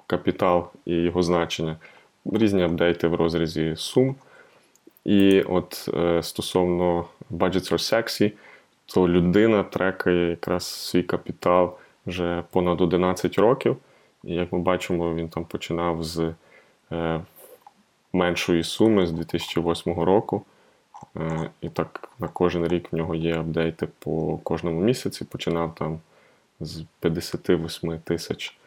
капітал 0.08 0.68
і 0.86 0.96
його 0.96 1.24
значення, 1.24 1.77
різні 2.25 2.63
апдейти 2.63 3.08
в 3.08 3.15
розрізі 3.15 3.74
сум. 3.77 4.15
І 5.06 5.42
от 5.42 5.89
стосовно 6.22 7.06
Budgets 7.32 7.74
are 7.74 7.94
Sexy, 7.94 8.32
то 8.86 9.10
людина 9.10 9.63
трекає 9.63 10.30
якраз 10.30 10.65
свій 10.65 11.04
капітал 11.04 11.77
вже 12.06 12.44
понад 12.51 12.82
11 12.82 13.38
років. 13.38 13.77
І 14.24 14.34
як 14.34 14.51
ми 14.54 14.60
бачимо, 14.60 15.15
він 15.15 15.30
там 15.30 15.46
починав 15.46 16.04
з 16.04 16.34
е, 16.92 17.22
меншої 18.13 18.63
суми 18.63 19.08
з 19.08 19.12
2008 19.12 19.94
року. 19.94 20.44
Е, 21.18 21.50
і 21.62 21.70
так 21.70 22.10
на 22.20 22.27
кожен 22.27 22.68
рік 22.68 22.92
в 22.92 22.96
нього 22.96 23.15
є 23.15 23.39
апдейти 23.39 23.88
по 24.00 24.38
кожному 24.38 24.82
місяці. 24.82 25.25
Починав 25.25 25.75
там 25.75 26.00
з 26.60 26.84
58 27.00 28.00
тисяч 28.00 28.58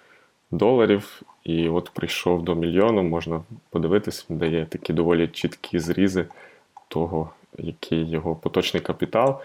доларів. 0.51 1.23
І 1.45 1.69
от 1.69 1.91
прийшов 1.91 2.43
до 2.43 2.55
мільйону, 2.55 3.03
можна 3.03 3.43
подивитись, 3.71 4.27
де 4.29 4.49
є 4.49 4.67
такі 4.67 4.93
доволі 4.93 5.29
чіткі 5.29 5.79
зрізи 5.79 6.27
того, 6.89 7.31
який 7.59 8.11
його 8.11 8.37
поточний 8.37 8.83
капітал 8.83 9.41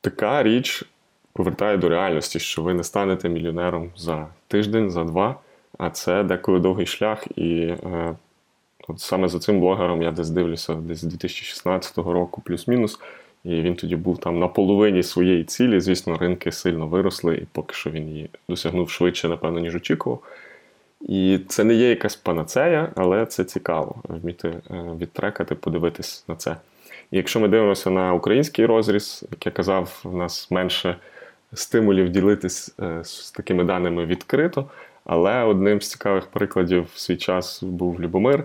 така 0.00 0.42
річ 0.42 0.84
повертає 1.32 1.76
до 1.76 1.88
реальності, 1.88 2.38
що 2.38 2.62
ви 2.62 2.74
не 2.74 2.84
станете 2.84 3.28
мільйонером 3.28 3.90
за 3.96 4.28
тиждень, 4.48 4.90
за 4.90 5.04
два, 5.04 5.40
а 5.78 5.90
це 5.90 6.22
деколи 6.22 6.60
довгий 6.60 6.86
шлях. 6.86 7.38
І 7.38 7.60
е, 7.60 8.16
от 8.88 9.00
саме 9.00 9.28
за 9.28 9.38
цим 9.38 9.60
блогером 9.60 10.02
я 10.02 10.10
десь 10.10 10.30
дивлюся 10.30 10.74
десь 10.74 10.98
з 10.98 11.02
2016 11.02 11.98
року, 11.98 12.42
плюс-мінус. 12.44 13.00
І 13.44 13.62
він 13.62 13.74
тоді 13.74 13.96
був 13.96 14.18
там 14.18 14.38
на 14.38 14.48
половині 14.48 15.02
своєї 15.02 15.44
цілі. 15.44 15.80
Звісно, 15.80 16.18
ринки 16.18 16.52
сильно 16.52 16.86
виросли, 16.86 17.36
і 17.36 17.46
поки 17.52 17.74
що 17.74 17.90
він 17.90 18.08
її 18.08 18.30
досягнув 18.48 18.90
швидше, 18.90 19.28
напевно, 19.28 19.60
ніж 19.60 19.74
очікував. 19.74 20.22
І 21.00 21.40
це 21.48 21.64
не 21.64 21.74
є 21.74 21.88
якась 21.88 22.16
панацея, 22.16 22.92
але 22.96 23.26
це 23.26 23.44
цікаво 23.44 23.96
вміти 24.08 24.48
е, 24.48 24.84
відтрекати, 25.00 25.54
подивитись 25.54 26.24
на 26.28 26.36
це. 26.36 26.56
І 27.10 27.16
якщо 27.16 27.40
ми 27.40 27.48
дивимося 27.48 27.90
на 27.90 28.14
український 28.14 28.66
розріз, 28.66 29.24
як 29.30 29.46
я 29.46 29.52
казав, 29.52 30.00
в 30.04 30.16
нас 30.16 30.50
менше 30.50 30.96
стимулів 31.54 32.08
ділитись 32.08 32.74
е, 32.80 33.04
з 33.04 33.30
такими 33.30 33.64
даними 33.64 34.06
відкрито. 34.06 34.70
Але 35.04 35.42
одним 35.42 35.80
з 35.80 35.90
цікавих 35.90 36.26
прикладів 36.26 36.88
в 36.94 36.98
свій 36.98 37.16
час 37.16 37.62
був 37.62 38.00
Любомир. 38.00 38.44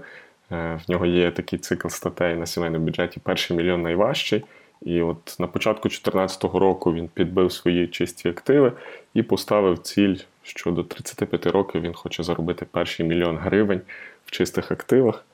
Е, 0.51 0.79
в 0.87 0.91
нього 0.91 1.05
є 1.05 1.31
такий 1.31 1.59
цикл 1.59 1.87
статей 1.87 2.35
на 2.35 2.45
сімейному 2.45 2.85
бюджеті 2.85 3.19
Перший 3.23 3.57
мільйон 3.57 3.81
найважчий. 3.81 4.43
І 4.85 5.01
от 5.01 5.35
на 5.39 5.47
початку 5.47 5.89
2014 5.89 6.43
року 6.43 6.93
він 6.93 7.07
підбив 7.07 7.51
свої 7.51 7.87
чисті 7.87 8.29
активи 8.29 8.71
і 9.13 9.23
поставив 9.23 9.77
ціль, 9.77 10.15
що 10.43 10.71
до 10.71 10.83
35 10.83 11.47
років 11.47 11.81
він 11.81 11.93
хоче 11.93 12.23
заробити 12.23 12.65
перший 12.71 13.05
мільйон 13.05 13.37
гривень 13.37 13.81
в 14.25 14.31
чистих 14.31 14.71
активах. 14.71 15.25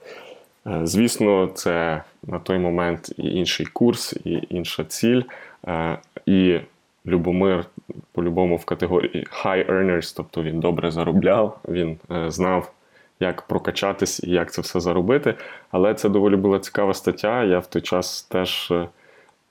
Е, 0.67 0.81
звісно, 0.83 1.47
це 1.53 2.03
на 2.23 2.39
той 2.39 2.59
момент 2.59 3.11
і 3.17 3.23
інший 3.23 3.65
курс, 3.65 4.15
і 4.25 4.43
інша 4.49 4.83
ціль. 4.83 5.21
Е, 5.67 5.97
і 6.25 6.59
Любомир 7.05 7.65
по-любому 8.11 8.55
в 8.55 8.65
категорії 8.65 9.27
high 9.43 9.71
earners, 9.71 10.13
тобто 10.17 10.43
він 10.43 10.59
добре 10.59 10.91
заробляв, 10.91 11.59
він 11.67 11.97
е, 12.11 12.31
знав, 12.31 12.71
як 13.19 13.41
прокачатись 13.41 14.23
і 14.23 14.31
як 14.31 14.53
це 14.53 14.61
все 14.61 14.79
заробити. 14.79 15.33
Але 15.71 15.93
це 15.93 16.09
доволі 16.09 16.35
була 16.35 16.59
цікава 16.59 16.93
стаття. 16.93 17.43
Я 17.43 17.59
в 17.59 17.67
той 17.67 17.81
час 17.81 18.21
теж 18.21 18.73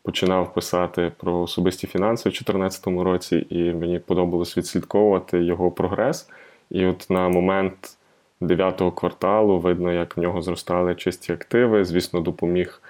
починав 0.09 0.55
писати 0.55 1.13
про 1.17 1.41
особисті 1.41 1.87
фінанси 1.87 2.29
в 2.29 2.33
2014 2.33 2.87
році, 2.87 3.47
і 3.51 3.73
мені 3.73 3.99
подобалось 3.99 4.57
відслідковувати 4.57 5.45
його 5.45 5.71
прогрес. 5.71 6.31
І 6.71 6.87
от 6.87 7.07
на 7.11 7.29
момент 7.29 7.97
дев'ятого 8.41 8.93
кварталу 8.93 9.59
видно, 9.59 9.93
як 9.93 10.17
в 10.17 10.21
нього 10.21 10.43
зростали 10.43 10.95
чисті 10.95 11.33
активи. 11.33 11.85
Звісно, 11.85 12.21
допоміг 12.21 12.83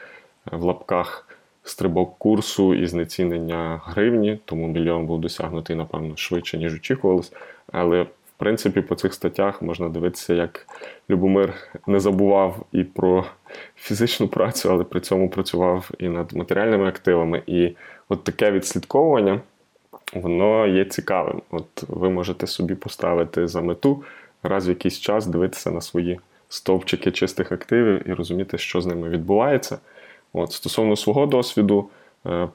е, 0.52 0.56
в 0.56 0.62
лапках 0.62 1.28
стрибок 1.62 2.18
курсу 2.18 2.74
і 2.74 2.86
знецінення 2.86 3.80
гривні, 3.84 4.38
тому 4.44 4.68
мільйон 4.68 5.06
був 5.06 5.20
досягнутий, 5.20 5.76
напевно, 5.76 6.16
швидше, 6.16 6.58
ніж 6.58 6.74
очікувалось. 6.74 7.32
Але 7.72 8.06
принципі, 8.38 8.80
по 8.80 8.94
цих 8.94 9.14
статтях 9.14 9.62
можна 9.62 9.88
дивитися, 9.88 10.34
як 10.34 10.66
Любомир 11.10 11.54
не 11.86 12.00
забував 12.00 12.66
і 12.72 12.84
про 12.84 13.24
фізичну 13.76 14.28
працю, 14.28 14.70
але 14.72 14.84
при 14.84 15.00
цьому 15.00 15.30
працював 15.30 15.90
і 15.98 16.08
над 16.08 16.32
матеріальними 16.32 16.88
активами. 16.88 17.42
І 17.46 17.76
от 18.08 18.24
таке 18.24 18.50
відслідковування, 18.50 19.40
воно 20.14 20.66
є 20.66 20.84
цікавим. 20.84 21.42
От 21.50 21.84
ви 21.88 22.10
можете 22.10 22.46
собі 22.46 22.74
поставити 22.74 23.48
за 23.48 23.60
мету 23.60 24.02
раз 24.42 24.66
в 24.66 24.68
якийсь 24.68 25.00
час 25.00 25.26
дивитися 25.26 25.70
на 25.70 25.80
свої 25.80 26.20
стовпчики 26.48 27.10
чистих 27.10 27.52
активів 27.52 28.08
і 28.08 28.12
розуміти, 28.12 28.58
що 28.58 28.80
з 28.80 28.86
ними 28.86 29.08
відбувається. 29.08 29.78
От, 30.32 30.52
Стосовно 30.52 30.96
свого 30.96 31.26
досвіду, 31.26 31.88
е, 32.26 32.48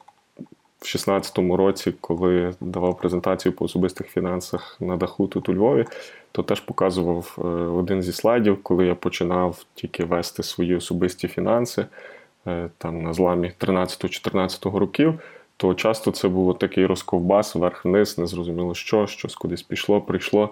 в 0.83 0.85
2016 0.85 1.37
році, 1.37 1.93
коли 2.01 2.53
давав 2.61 2.97
презентацію 2.97 3.53
по 3.53 3.65
особистих 3.65 4.07
фінансах 4.07 4.77
на 4.79 4.97
даху 4.97 5.27
тут 5.27 5.49
у 5.49 5.53
Львові, 5.53 5.85
то 6.31 6.43
теж 6.43 6.59
показував 6.59 7.37
е, 7.37 7.41
один 7.51 8.01
зі 8.01 8.11
слайдів, 8.13 8.63
коли 8.63 8.85
я 8.85 8.95
починав 8.95 9.65
тільки 9.75 10.03
вести 10.03 10.43
свої 10.43 10.75
особисті 10.75 11.27
фінанси 11.27 11.85
е, 12.47 12.69
там 12.77 13.03
на 13.03 13.13
зламі 13.13 13.51
13-14 13.59 14.77
років. 14.77 15.19
То 15.57 15.73
часто 15.73 16.11
це 16.11 16.27
був 16.27 16.59
такий 16.59 16.85
розковбас 16.85 17.55
вверх-вниз, 17.55 18.17
незрозуміло 18.17 18.73
що, 18.73 19.07
щось 19.07 19.35
кудись 19.35 19.63
пішло, 19.63 20.01
прийшло 20.01 20.49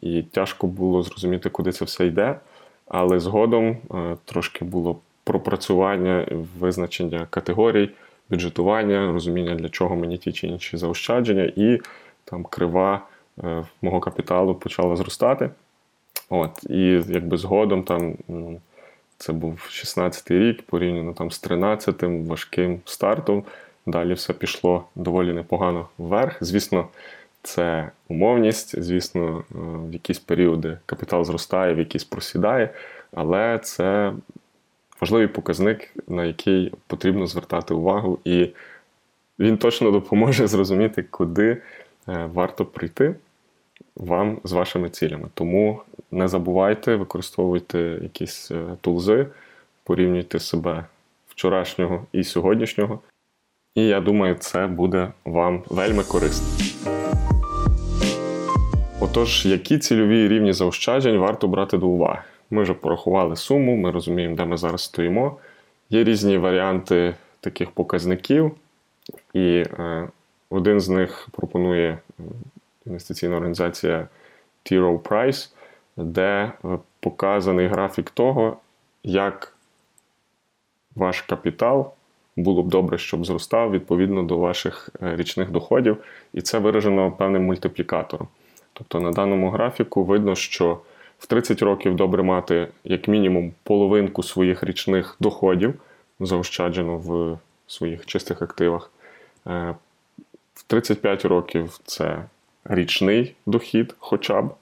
і 0.00 0.22
тяжко 0.22 0.66
було 0.66 1.02
зрозуміти, 1.02 1.50
куди 1.50 1.72
це 1.72 1.84
все 1.84 2.06
йде. 2.06 2.40
Але 2.88 3.20
згодом 3.20 3.66
е, 3.68 4.16
трошки 4.24 4.64
було 4.64 4.96
пропрацювання, 5.24 6.26
визначення 6.58 7.26
категорій, 7.30 7.90
бюджетування, 8.30 9.12
розуміння, 9.12 9.54
для 9.54 9.68
чого 9.68 9.96
мені 9.96 10.18
ті 10.18 10.32
чи 10.32 10.46
інші 10.46 10.76
заощадження, 10.76 11.52
і 11.56 11.80
там 12.24 12.44
крива 12.44 13.06
е, 13.44 13.64
мого 13.82 14.00
капіталу 14.00 14.54
почала 14.54 14.96
зростати. 14.96 15.50
От, 16.28 16.64
І 16.70 17.02
якби 17.08 17.36
згодом 17.36 17.82
там 17.82 18.14
це 19.18 19.32
був 19.32 19.68
16-й 19.70 20.38
рік, 20.38 20.62
порівняно 20.62 21.12
там 21.12 21.30
з 21.30 21.44
13-м 21.44 22.24
важким 22.26 22.80
стартом. 22.84 23.44
Далі 23.86 24.12
все 24.12 24.32
пішло 24.32 24.84
доволі 24.94 25.32
непогано 25.32 25.88
вверх. 25.98 26.36
Звісно, 26.40 26.88
це 27.42 27.90
умовність, 28.08 28.82
звісно, 28.82 29.44
е, 29.50 29.54
в 29.88 29.92
якісь 29.92 30.18
періоди 30.18 30.78
капітал 30.86 31.24
зростає, 31.24 31.74
в 31.74 31.78
якісь 31.78 32.04
просідає, 32.04 32.70
але 33.12 33.58
це 33.58 34.12
важливий 35.00 35.28
показник, 35.28 35.94
на 36.08 36.24
який 36.24 36.72
потрібно 36.86 37.26
звертати 37.26 37.74
увагу, 37.74 38.18
і 38.24 38.48
він 39.38 39.56
точно 39.56 39.90
допоможе 39.90 40.46
зрозуміти, 40.48 41.02
куди 41.02 41.50
е, 42.08 42.30
варто 42.34 42.64
прийти 42.64 43.14
вам 43.96 44.38
з 44.44 44.52
вашими 44.52 44.90
цілями. 44.90 45.28
Тому 45.34 45.82
не 46.10 46.28
забувайте, 46.28 46.96
використовуйте 46.96 47.78
якісь 48.02 48.50
е, 48.50 48.76
тулзи, 48.80 49.26
порівнюйте 49.84 50.38
себе 50.38 50.84
вчорашнього 51.28 52.06
і 52.12 52.24
сьогоднішнього. 52.24 53.00
І 53.74 53.86
я 53.86 54.00
думаю, 54.00 54.34
це 54.34 54.66
буде 54.66 55.12
вам 55.24 55.62
вельми 55.68 56.02
корисно. 56.02 56.46
Отож, 59.00 59.46
які 59.46 59.78
цільові 59.78 60.28
рівні 60.28 60.52
заощаджень 60.52 61.18
варто 61.18 61.48
брати 61.48 61.78
до 61.78 61.86
уваги? 61.86 62.22
Ми 62.50 62.62
вже 62.62 62.74
порахували 62.74 63.36
суму, 63.36 63.76
ми 63.76 63.90
розуміємо, 63.90 64.36
де 64.36 64.44
ми 64.44 64.56
зараз 64.56 64.82
стоїмо. 64.82 65.36
Є 65.90 66.04
різні 66.04 66.38
варіанти 66.38 67.14
таких 67.40 67.70
показників, 67.70 68.54
і 69.34 69.64
е, 69.78 70.08
один 70.50 70.80
з 70.80 70.88
них 70.88 71.28
пропонує 71.32 71.98
інвестиційна 72.86 73.36
організація 73.36 74.08
T. 74.64 74.80
Rowe 74.80 74.98
Price, 74.98 75.50
де 75.96 76.52
е, 76.64 76.78
показаний 77.00 77.66
графік 77.66 78.10
того, 78.10 78.56
як 79.04 79.54
ваш 80.94 81.20
капітал 81.22 81.92
було 82.36 82.62
б 82.62 82.68
добре, 82.68 82.98
щоб 82.98 83.26
зростав 83.26 83.70
відповідно 83.70 84.22
до 84.22 84.38
ваших 84.38 84.88
е, 85.02 85.16
річних 85.16 85.50
доходів, 85.50 85.96
і 86.32 86.40
це 86.40 86.58
виражено 86.58 87.12
певним 87.12 87.44
мультиплікатором. 87.44 88.28
Тобто 88.72 89.00
на 89.00 89.10
даному 89.10 89.50
графіку 89.50 90.04
видно, 90.04 90.34
що 90.34 90.78
в 91.20 91.26
30 91.26 91.62
років 91.62 91.96
добре 91.96 92.22
мати 92.22 92.68
як 92.84 93.08
мінімум 93.08 93.52
половинку 93.62 94.22
своїх 94.22 94.62
річних 94.62 95.16
доходів, 95.20 95.74
заощаджено 96.20 96.98
в 96.98 97.38
своїх 97.66 98.06
чистих 98.06 98.42
активах. 98.42 98.90
Е, 99.46 99.74
в 100.54 100.62
35 100.62 101.24
років 101.24 101.80
це 101.84 102.24
річний 102.64 103.34
дохід 103.46 103.94
хоча 103.98 104.42
б. 104.42 104.54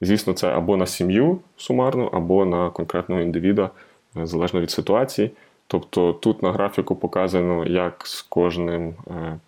Звісно, 0.00 0.32
це 0.32 0.48
або 0.48 0.76
на 0.76 0.86
сім'ю 0.86 1.40
сумарно, 1.56 2.06
або 2.06 2.44
на 2.44 2.70
конкретного 2.70 3.20
індивіда, 3.20 3.70
е, 4.16 4.26
залежно 4.26 4.60
від 4.60 4.70
ситуації. 4.70 5.30
Тобто 5.66 6.12
тут 6.12 6.42
на 6.42 6.52
графіку 6.52 6.96
показано, 6.96 7.66
як 7.66 8.06
з 8.06 8.22
кожним 8.22 8.94
е, 9.10 9.38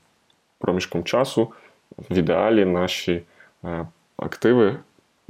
проміжком 0.58 1.04
часу 1.04 1.52
в 2.10 2.18
ідеалі 2.18 2.64
наші 2.64 3.22
активи 4.16 4.76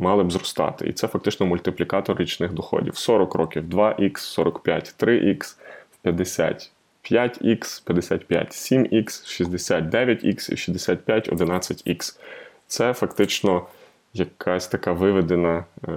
мали 0.03 0.25
б 0.25 0.33
зростати. 0.33 0.87
І 0.87 0.93
це 0.93 1.09
фактично 1.09 1.47
мультиплікатор 1.47 2.17
річних 2.19 2.53
доходів. 2.53 2.97
40 2.97 3.35
років 3.35 3.63
2х, 3.69 4.19
45, 4.19 4.95
3х, 4.99 5.57
50. 6.03 6.71
5х, 7.11 7.83
55, 7.85 8.51
7х, 8.51 9.05
69х 9.05 10.53
і 10.53 10.57
65, 10.57 11.29
11х. 11.29 12.19
Це 12.67 12.93
фактично 12.93 13.67
якась 14.15 14.69
така 14.69 14.93
виведена 14.93 15.65
е, 15.89 15.91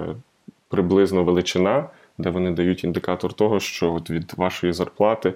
приблизно 0.68 1.24
величина, 1.24 1.88
де 2.18 2.30
вони 2.30 2.50
дають 2.50 2.84
індикатор 2.84 3.32
того, 3.32 3.60
що 3.60 3.92
от 3.92 4.10
від 4.10 4.32
вашої 4.36 4.72
зарплати 4.72 5.34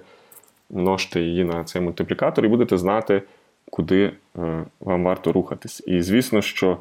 множте 0.69 1.21
її 1.21 1.43
на 1.43 1.63
цей 1.63 1.81
мультиплікатор, 1.81 2.45
і 2.45 2.47
будете 2.47 2.77
знати, 2.77 3.21
куди 3.69 4.11
е, 4.37 4.63
вам 4.79 5.03
варто 5.03 5.31
рухатись. 5.31 5.83
І 5.87 6.01
звісно, 6.01 6.41
що 6.41 6.77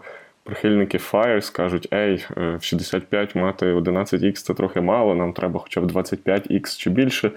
прихильники 0.50 0.98
FIRE 0.98 1.40
скажуть, 1.40 1.88
ей, 1.92 2.26
е, 2.36 2.56
в 2.56 2.62
65 2.62 3.34
мати 3.34 3.66
11х 3.66 4.42
це 4.42 4.54
трохи 4.54 4.80
мало, 4.80 5.14
нам 5.14 5.32
треба 5.32 5.60
хоча 5.60 5.80
б 5.80 5.84
25х 5.84 6.78
чи 6.78 6.90
більше. 6.90 7.30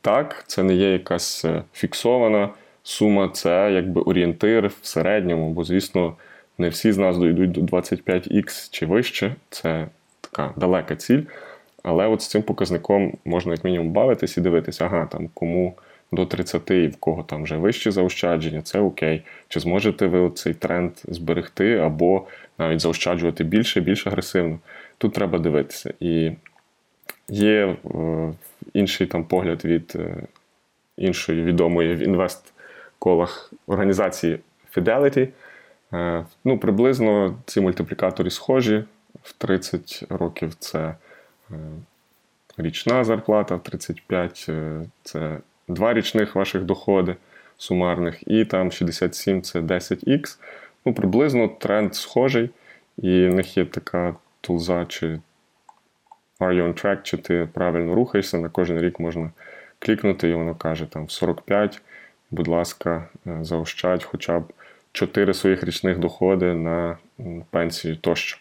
Так, 0.00 0.44
це 0.46 0.62
не 0.62 0.74
є 0.74 0.92
якась 0.92 1.44
е, 1.44 1.62
фіксована 1.72 2.48
сума, 2.82 3.28
це 3.28 3.72
якби 3.72 4.00
орієнтир 4.00 4.66
в 4.66 4.86
середньому, 4.86 5.50
бо, 5.50 5.64
звісно, 5.64 6.14
не 6.58 6.68
всі 6.68 6.92
з 6.92 6.98
нас 6.98 7.18
дійдуть 7.18 7.52
до 7.52 7.60
25х 7.60 8.68
чи 8.70 8.86
вище, 8.86 9.34
це 9.50 9.86
така 10.20 10.54
далека 10.56 10.96
ціль. 10.96 11.22
Але 11.82 12.06
от 12.06 12.22
з 12.22 12.28
цим 12.28 12.42
показником 12.42 13.16
можна 13.24 13.52
як 13.52 13.64
мінімум 13.64 13.90
бавитись 13.92 14.36
і 14.36 14.40
дивитися, 14.40 14.84
ага, 14.84 15.06
там 15.06 15.28
кому 15.34 15.74
до 16.12 16.26
30 16.26 16.70
і 16.70 16.86
в 16.86 16.96
кого 16.96 17.22
там 17.22 17.42
вже 17.42 17.56
вищі 17.56 17.90
заощадження, 17.90 18.62
це 18.62 18.80
окей. 18.80 19.22
Чи 19.48 19.60
зможете 19.60 20.06
ви 20.06 20.30
цей 20.30 20.54
тренд 20.54 20.92
зберегти, 21.04 21.76
або 21.76 22.26
навіть 22.58 22.80
заощаджувати 22.80 23.44
більше, 23.44 23.80
більш 23.80 24.06
агресивно? 24.06 24.58
Тут 24.98 25.12
треба 25.12 25.38
дивитися. 25.38 25.94
І 26.00 26.32
є 27.28 27.76
е, 27.94 28.32
інший 28.72 29.06
там 29.06 29.24
погляд 29.24 29.64
від 29.64 29.92
е, 29.96 30.16
іншої 30.96 31.42
відомої 31.42 31.94
в 31.94 31.98
інвест-колах 31.98 33.52
організації 33.66 34.38
Fidelity. 34.76 35.28
Е, 35.92 36.26
ну, 36.44 36.58
Приблизно 36.58 37.38
ці 37.46 37.60
мультиплікатори 37.60 38.30
схожі. 38.30 38.84
В 39.22 39.32
30 39.32 40.04
років 40.08 40.54
це 40.54 40.94
річна 42.58 43.04
зарплата, 43.04 43.54
в 43.54 43.62
35 43.62 44.50
це 45.02 45.38
два 45.70 45.94
річних 45.94 46.34
ваших 46.34 46.62
доходи 46.62 47.16
сумарних, 47.56 48.28
і 48.28 48.44
там 48.44 48.72
67 48.72 49.42
це 49.42 49.60
10х. 49.60 50.38
Ну, 50.84 50.94
Приблизно 50.94 51.48
тренд 51.48 51.94
схожий, 51.94 52.50
і 52.98 53.26
в 53.26 53.34
них 53.34 53.56
є 53.56 53.64
така 53.64 54.14
тулза 54.40 54.84
чи 54.88 55.20
Are 56.40 56.54
you 56.54 56.66
on 56.66 56.84
track, 56.84 57.02
чи 57.02 57.16
ти 57.16 57.48
правильно 57.52 57.94
рухаєшся, 57.94 58.38
на 58.38 58.48
кожен 58.48 58.80
рік 58.80 59.00
можна 59.00 59.30
клікнути, 59.78 60.28
і 60.28 60.34
воно 60.34 60.54
каже, 60.54 60.86
там 60.86 61.08
45, 61.08 61.82
будь 62.30 62.48
ласка, 62.48 63.08
е, 63.26 63.38
заощадь 63.42 64.04
хоча 64.04 64.40
б 64.40 64.44
4 64.92 65.34
своїх 65.34 65.64
річних 65.64 65.98
доходи 65.98 66.54
на 66.54 66.98
пенсію 67.50 67.96
тощо. 67.96 68.38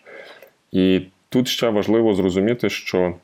І 0.71 1.01
тут 1.29 1.47
ще 1.47 1.69
важливо 1.69 2.13
зрозуміти, 2.13 2.69
що 2.69 3.15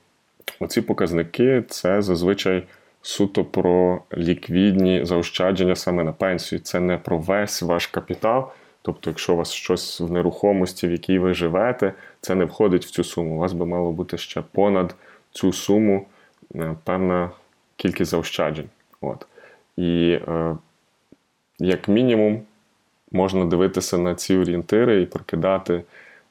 оці 0.60 0.82
показники 0.82 1.64
це 1.70 2.02
зазвичай 2.02 2.64
суто 3.06 3.46
про 3.46 4.02
ліквідні 4.18 5.06
заощадження 5.06 5.76
саме 5.76 6.04
на 6.04 6.12
пенсію. 6.12 6.60
Це 6.60 6.80
не 6.80 6.98
про 6.98 7.18
весь 7.18 7.62
ваш 7.62 7.88
капітал. 7.88 8.52
Тобто, 8.82 9.10
якщо 9.10 9.34
у 9.34 9.38
вас 9.38 9.52
щось 9.52 10.02
в 10.02 10.12
нерухомості, 10.12 10.88
в 10.88 10.92
якій 10.92 11.20
ви 11.20 11.34
живете, 11.34 11.94
це 12.22 12.36
не 12.36 12.46
входить 12.46 12.86
в 12.86 12.90
цю 12.90 13.04
суму. 13.04 13.36
У 13.36 13.38
вас 13.38 13.54
би 13.54 13.66
мало 13.66 13.92
бути 13.92 14.18
ще 14.18 14.44
понад 14.52 14.96
цю 15.32 15.54
суму 15.54 16.06
е, 16.56 16.76
певна 16.84 17.32
кількість 17.76 18.12
заощаджень. 18.12 18.70
От. 19.02 19.28
І 19.78 20.20
е, 20.28 20.58
як 21.60 21.88
мінімум 21.88 22.42
можна 23.12 23.46
дивитися 23.46 23.98
на 23.98 24.16
ці 24.16 24.36
орієнтири 24.36 25.02
і 25.02 25.06
прокидати 25.06 25.84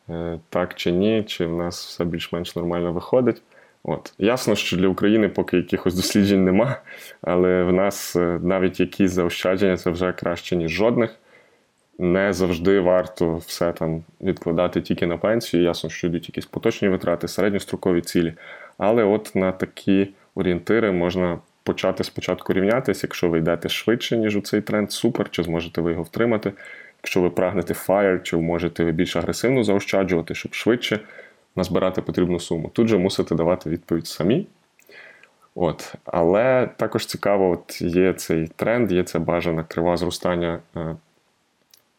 е, 0.09 0.39
так 0.49 0.75
чи 0.75 0.93
ні, 0.93 1.25
чи 1.27 1.47
в 1.47 1.57
нас 1.57 1.87
все 1.87 2.05
більш-менш 2.05 2.57
нормально 2.57 2.93
виходить. 2.93 3.43
От. 3.85 4.15
Ясно, 4.19 4.55
що 4.55 4.77
для 4.77 4.89
України 4.89 5.29
поки 5.29 5.57
якихось 5.57 5.95
досліджень 5.95 6.45
нема, 6.45 6.81
але 7.23 7.63
в 7.63 7.73
нас 7.73 8.17
е, 8.17 8.39
навіть 8.43 8.81
якісь 8.81 9.11
заощадження 9.11 9.77
це 9.77 9.91
вже 9.91 10.13
краще, 10.13 10.57
ніж 10.57 10.71
жодних 10.71 11.19
не 11.99 12.33
завжди 12.33 12.81
варто 12.81 13.37
все 13.37 13.73
там 13.73 14.05
відкладати 14.21 14.81
тільки 14.81 15.07
на 15.07 15.17
пенсію. 15.17 15.63
Ясно, 15.63 15.91
що 15.91 16.07
йдуть 16.07 16.29
якісь 16.29 16.47
поточні 16.47 16.89
витрати, 16.89 17.29
середньострокові 17.29 18.01
цілі. 18.01 18.35
Але 18.79 19.05
от 19.05 19.31
на 19.35 19.53
такі 19.53 20.09
орієнтири 20.35 20.93
можна 20.93 21.39
почати 21.63 22.05
спочатку 22.05 22.53
рівнятися, 22.53 23.07
якщо 23.07 23.29
ви 23.29 23.39
йдете 23.39 23.69
швидше, 23.69 24.17
ніж 24.17 24.37
у 24.37 24.41
цей 24.41 24.61
тренд, 24.61 24.93
супер, 24.93 25.31
чи 25.31 25.43
зможете 25.43 25.81
ви 25.81 25.91
його 25.91 26.03
втримати. 26.03 26.53
Якщо 27.03 27.21
ви 27.21 27.31
прагнете 27.31 27.75
FIRE, 27.75 28.23
чи 28.23 28.37
можете 28.37 28.85
ви 28.85 28.93
більш 28.93 29.17
агресивно 29.17 29.65
заощаджувати, 29.65 30.35
щоб 30.35 30.55
швидше 30.55 31.01
назбирати 31.57 32.03
потрібну 32.03 32.41
суму. 32.41 32.71
Тут 32.73 32.89
же 32.89 32.99
мусите 32.99 33.35
давати 33.35 33.71
відповідь 33.71 34.07
самі. 34.07 34.47
От. 35.55 35.95
Але 36.05 36.69
також 36.77 37.07
цікаво, 37.07 37.51
от 37.51 37.81
є 37.81 38.13
цей 38.13 38.49
тренд, 38.57 38.93
є 38.93 39.03
це 39.03 39.19
бажане 39.19 39.65
крива 39.69 39.97
зростання 39.97 40.59
е, 40.77 40.97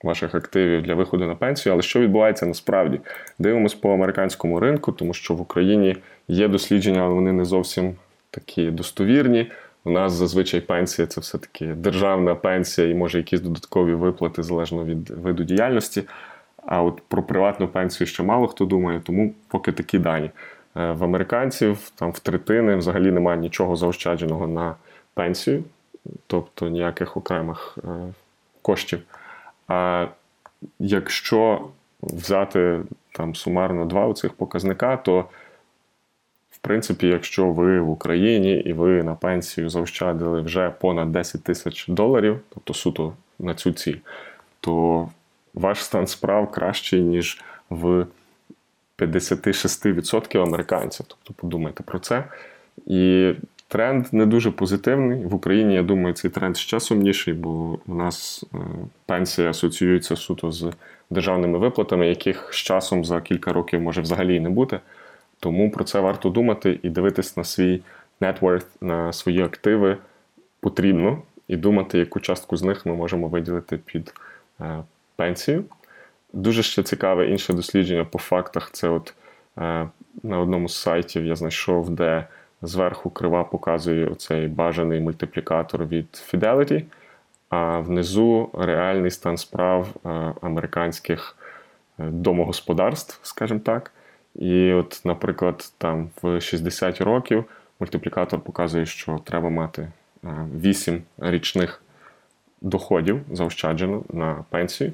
ваших 0.04 0.36
активів 0.36 0.82
для 0.82 0.96
виходу 0.96 1.26
на 1.26 1.36
пенсію. 1.36 1.74
Але 1.74 1.82
що 1.82 2.00
відбувається 2.00 2.46
насправді? 2.46 3.00
Дивимось 3.40 3.74
по 3.74 3.94
американському 3.94 4.60
ринку, 4.60 4.92
тому 4.92 5.14
що 5.14 5.34
в 5.34 5.42
Україні 5.42 5.98
є 6.28 6.48
дослідження, 6.48 7.02
але 7.02 7.14
вони 7.14 7.32
не 7.32 7.46
зовсім 7.46 7.96
такі 8.32 8.72
достовірні. 8.72 9.52
У 9.84 9.90
нас 9.90 10.14
зазвичай 10.14 10.62
пенсія 10.62 11.08
це 11.08 11.22
все-таки 11.22 11.66
державна 11.66 12.36
пенсія 12.36 12.88
і 12.88 12.94
може 12.94 13.18
якісь 13.18 13.42
додаткові 13.42 13.94
виплати 13.94 14.44
залежно 14.44 14.86
від 14.86 15.10
виду 15.10 15.44
діяльності. 15.44 16.04
А 16.66 16.82
от 16.82 17.02
про 17.08 17.24
приватну 17.24 17.68
пенсію 17.68 18.08
ще 18.08 18.24
мало 18.24 18.48
хто 18.48 18.66
думає, 18.66 19.02
тому 19.04 19.34
поки 19.48 19.72
такі 19.72 20.00
дані. 20.00 20.32
Е, 20.78 20.92
в 20.92 21.04
американців 21.04 21.92
там 21.96 22.12
в 22.12 22.20
третини 22.20 22.76
взагалі 22.76 23.12
немає 23.12 23.40
нічого 23.40 23.76
заощадженого 23.76 24.48
на 24.48 24.76
пенсію, 25.14 25.64
тобто 26.28 26.70
ніяких 26.70 27.18
окремих 27.18 27.78
е, 27.84 27.88
коштів. 28.62 29.02
А 29.68 30.08
якщо 30.80 31.68
взяти 32.02 32.82
там 33.12 33.36
сумарно 33.36 33.86
два 33.86 34.14
цих 34.14 34.34
показника, 34.34 34.98
то 34.98 35.26
в 36.52 36.58
принципі, 36.58 37.08
якщо 37.08 37.52
ви 37.52 37.80
в 37.80 37.90
Україні 37.90 38.54
і 38.54 38.74
ви 38.74 39.04
на 39.04 39.16
пенсію 39.16 39.70
заощадили 39.70 40.42
вже 40.42 40.70
понад 40.70 41.12
10 41.12 41.44
тисяч 41.44 41.88
доларів, 41.88 42.40
тобто 42.50 42.74
суто 42.74 43.14
на 43.40 43.54
цю 43.54 43.72
ціль, 43.72 43.98
то 44.60 45.08
ваш 45.56 45.84
стан 45.84 46.08
справ 46.08 46.52
кращий, 46.52 47.02
ніж 47.02 47.42
в 47.70 48.06
56% 48.98 50.44
американців. 50.44 51.06
Тобто 51.08 51.34
подумайте 51.34 51.84
про 51.84 52.00
це. 52.00 52.24
І 52.86 53.34
тренд 53.68 54.06
не 54.12 54.26
дуже 54.26 54.52
позитивний. 54.52 55.26
В 55.26 55.36
Україні, 55.36 55.76
я 55.76 55.84
думаю, 55.84 56.14
цей 56.14 56.32
тренд 56.32 56.58
ще 56.58 56.80
сумніший, 56.80 57.34
бо 57.34 57.80
у 57.88 57.96
нас 57.96 58.46
е, 58.54 58.58
пенсія 59.06 59.50
асоціюється 59.50 60.16
суто 60.16 60.52
з 60.52 60.72
державними 61.10 61.58
виплатами, 61.58 62.08
яких 62.08 62.50
з 62.54 62.56
часом 62.56 63.06
за 63.06 63.22
кілька 63.22 63.54
років 63.54 63.82
може 63.82 64.02
взагалі 64.02 64.40
не 64.40 64.50
бути. 64.50 64.80
Тому 65.40 65.72
про 65.72 65.84
це 65.84 66.00
варто 66.00 66.30
думати 66.30 66.80
і 66.84 66.90
дивитись 66.90 67.38
на 67.38 67.44
свій 67.44 67.82
net 68.22 68.66
на 68.82 69.14
свої 69.14 69.42
активи 69.42 69.98
потрібно, 70.60 71.22
і 71.48 71.58
думати, 71.58 71.98
яку 72.00 72.20
частку 72.20 72.58
з 72.58 72.64
них 72.64 72.86
ми 72.86 72.96
можемо 72.96 73.28
виділити 73.28 73.78
під 73.78 74.14
е, 74.62 74.84
пенсію. 75.16 75.64
Дуже 76.34 76.64
ще 76.64 76.84
цікаве 76.84 77.30
інше 77.30 77.54
дослідження 77.54 78.06
по 78.06 78.20
фактах. 78.20 78.70
Це 78.72 78.90
от 78.90 79.14
е, 79.58 79.90
на 80.24 80.40
одному 80.40 80.70
з 80.70 80.76
сайтів 80.76 81.26
я 81.26 81.36
знайшов, 81.36 81.90
де 81.90 82.28
зверху 82.62 83.10
крива 83.10 83.44
показує 83.44 84.08
оцей 84.08 84.48
бажаний 84.48 85.02
мультиплікатор 85.02 85.86
від 85.86 86.08
Fidelity, 86.34 86.84
а 87.50 87.80
внизу 87.80 88.50
реальний 88.54 89.12
стан 89.12 89.38
справ 89.38 89.88
е, 90.06 90.10
американських 90.42 91.38
е, 92.00 92.04
домогосподарств, 92.04 93.20
скажімо 93.24 93.60
так. 93.60 93.92
І, 94.36 94.74
от, 94.74 95.02
наприклад, 95.04 95.74
там 95.78 96.10
в 96.22 96.42
60 96.42 97.02
років 97.02 97.46
мультиплікатор 97.80 98.40
показує, 98.40 98.86
що 98.86 99.20
треба 99.26 99.50
мати 99.50 99.92
8 100.24 101.04
річних 101.18 101.82
доходів 102.62 103.22
заощаджено 103.32 104.04
на 104.14 104.46
пенсію. 104.50 104.94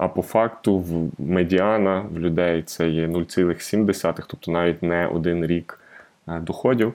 А 0.00 0.08
по 0.08 0.22
факту 0.22 0.78
в 0.78 1.10
медіана 1.18 2.00
в 2.00 2.18
людей 2.18 2.62
це 2.62 2.88
є 2.88 3.06
0,7, 3.06 4.24
тобто 4.28 4.50
навіть 4.50 4.82
не 4.82 5.06
один 5.06 5.46
рік 5.46 5.80
е, 6.28 6.38
доходів. 6.38 6.92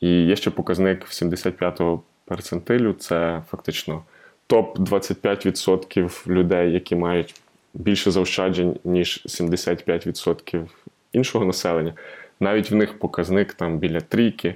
І 0.00 0.08
є 0.08 0.36
ще 0.36 0.50
показник 0.50 1.06
75-го 1.06 2.02
перцентилю 2.24 2.92
це 2.92 3.42
фактично 3.50 4.02
топ-25% 4.48 6.30
людей, 6.30 6.72
які 6.72 6.96
мають 6.96 7.40
більше 7.74 8.10
заощаджень, 8.10 8.76
ніж 8.84 9.22
75% 9.26 10.66
іншого 11.12 11.44
населення. 11.44 11.92
Навіть 12.40 12.70
в 12.70 12.74
них 12.74 12.98
показник 12.98 13.54
там 13.54 13.78
біля 13.78 14.00
трійки 14.00 14.54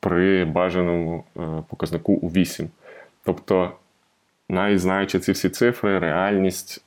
при 0.00 0.44
бажаному 0.44 1.24
е, 1.36 1.40
показнику 1.68 2.12
у 2.12 2.28
8. 2.28 2.70
Тобто, 3.24 3.72
навіть 4.48 4.80
знаючи 4.80 5.20
ці 5.20 5.32
всі 5.32 5.48
цифри, 5.48 5.98
реальність 5.98 6.82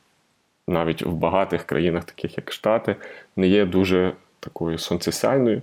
навіть 0.69 1.01
в 1.01 1.11
багатих 1.11 1.63
країнах, 1.63 2.03
таких 2.03 2.37
як 2.37 2.51
Штати, 2.51 2.95
не 3.35 3.47
є 3.47 3.65
дуже 3.65 4.13
такою 4.39 4.77
сонцесяйною, 4.77 5.61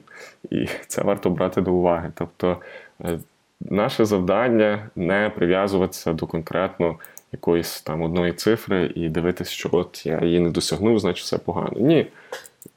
і 0.51 0.69
це 0.87 1.03
варто 1.03 1.31
брати 1.31 1.61
до 1.61 1.73
уваги. 1.73 2.11
Тобто, 2.14 2.57
е, 3.05 3.19
наше 3.61 4.05
завдання 4.05 4.90
не 4.97 5.33
прив'язуватися 5.37 6.12
до 6.12 6.27
конкретно 6.27 6.97
якоїсь 7.33 7.81
там 7.81 8.03
одної 8.03 8.33
цифри 8.33 8.92
і 8.95 9.09
дивитися, 9.09 9.51
що 9.51 9.69
от 9.73 10.07
я 10.07 10.21
її 10.25 10.40
не 10.40 10.51
досягнув, 10.51 10.99
значить 10.99 11.25
все 11.25 11.38
погано. 11.38 11.81
Ні, 11.81 12.07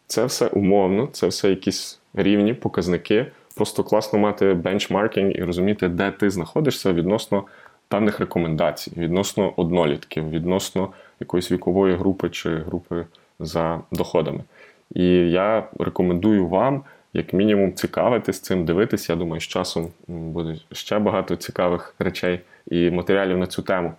це 0.08 0.26
все 0.26 0.48
умовно, 0.48 1.10
це 1.12 1.28
все 1.28 1.50
якісь 1.50 2.00
рівні 2.13 2.54
показники. 2.54 3.26
Просто 3.56 3.84
класно 3.84 4.20
мати 4.20 4.54
бенчмаркінг 4.54 5.32
і 5.32 5.44
розуміти, 5.44 5.88
де 5.88 6.12
ти 6.12 6.30
знаходишся 6.30 6.94
відносно 6.94 7.44
певних 7.88 8.20
рекомендацій, 8.20 8.92
відносно 8.98 9.54
однолітків, 9.56 10.30
відносно 10.30 10.89
якоїсь 11.20 11.52
вікової 11.52 11.96
групи 11.96 12.30
чи 12.30 12.56
групи 12.56 13.06
за 13.40 13.82
доходами. 13.92 14.44
І 14.92 15.06
я 15.32 15.68
рекомендую 15.80 16.48
вам, 16.48 16.84
як 17.14 17.34
мінімум, 17.34 17.74
цікавитись 17.74 18.40
цим, 18.40 18.66
дивитися. 18.66 19.14
Я 19.14 19.20
думаю, 19.20 19.42
з 19.42 19.44
часом 19.44 19.90
буде 20.08 20.56
ще 20.72 21.00
багато 21.00 21.36
цікавих 21.36 21.96
речей 22.00 22.40
і 22.68 22.92
матеріалів 22.92 23.38
на 23.38 23.48
цю 23.48 23.62
тему. 23.62 23.94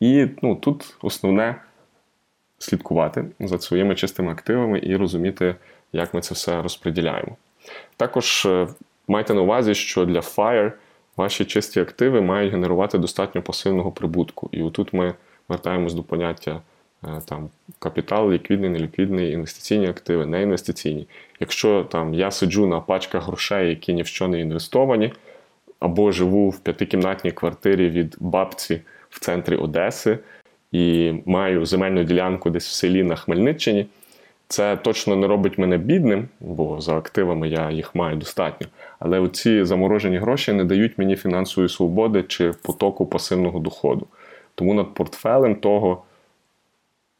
І 0.00 0.26
ну, 0.42 0.56
тут 0.56 0.96
основне 1.02 1.56
слідкувати 2.58 3.24
за 3.40 3.58
своїми 3.58 3.94
чистими 3.94 4.32
активами 4.32 4.80
і 4.82 4.96
розуміти, 4.96 5.54
як 5.92 6.14
ми 6.14 6.20
це 6.20 6.34
все 6.34 6.62
розподіляємо. 6.62 7.36
Також 7.96 8.46
е, 8.46 8.68
майте 9.08 9.34
на 9.34 9.40
увазі, 9.40 9.74
що 9.74 10.04
для 10.04 10.20
FIRE 10.20 10.72
ваші 11.16 11.44
чисті 11.44 11.80
активи 11.80 12.20
мають 12.20 12.52
генерувати 12.52 12.98
достатньо 12.98 13.42
пасивного 13.42 13.92
прибутку. 13.92 14.48
І 14.52 14.62
отут 14.62 14.92
ми 14.92 15.14
вертаємось 15.52 15.94
до 15.94 16.02
поняття 16.02 16.60
е, 17.04 17.20
там, 17.26 17.50
капітал, 17.78 18.32
ліквідний, 18.32 18.70
неліквідний, 18.70 19.32
інвестиційні 19.32 19.86
активи, 19.86 20.26
неінвестиційні. 20.26 21.06
Якщо 21.40 21.84
там 21.84 22.14
я 22.14 22.30
сиджу 22.30 22.66
на 22.66 22.80
пачках 22.80 23.26
грошей, 23.26 23.68
які 23.68 23.94
ні 23.94 24.02
в 24.02 24.06
що 24.06 24.28
не 24.28 24.40
інвестовані, 24.40 25.12
або 25.80 26.12
живу 26.12 26.50
в 26.50 26.58
п'ятикімнатній 26.58 27.32
квартирі 27.32 27.90
від 27.90 28.16
бабці 28.20 28.80
в 29.10 29.20
центрі 29.20 29.56
Одеси 29.56 30.18
і 30.72 31.14
маю 31.26 31.66
земельну 31.66 32.04
ділянку 32.04 32.50
десь 32.50 32.68
в 32.68 32.72
селі 32.72 33.02
на 33.02 33.16
Хмельниччині. 33.16 33.86
Це 34.48 34.76
точно 34.76 35.16
не 35.16 35.26
робить 35.26 35.58
мене 35.58 35.78
бідним, 35.78 36.28
бо 36.40 36.80
за 36.80 36.96
активами 36.96 37.48
я 37.48 37.70
їх 37.70 37.94
маю 37.94 38.16
достатньо. 38.16 38.66
Але 38.98 39.20
оці 39.20 39.64
заморожені 39.64 40.18
гроші 40.18 40.52
не 40.52 40.64
дають 40.64 40.98
мені 40.98 41.16
фінансової 41.16 41.68
свободи 41.68 42.22
чи 42.22 42.52
потоку 42.62 43.06
пасивного 43.06 43.58
доходу. 43.58 44.06
Тому 44.54 44.74
над 44.74 44.94
портфелем 44.94 45.54
того, 45.54 46.02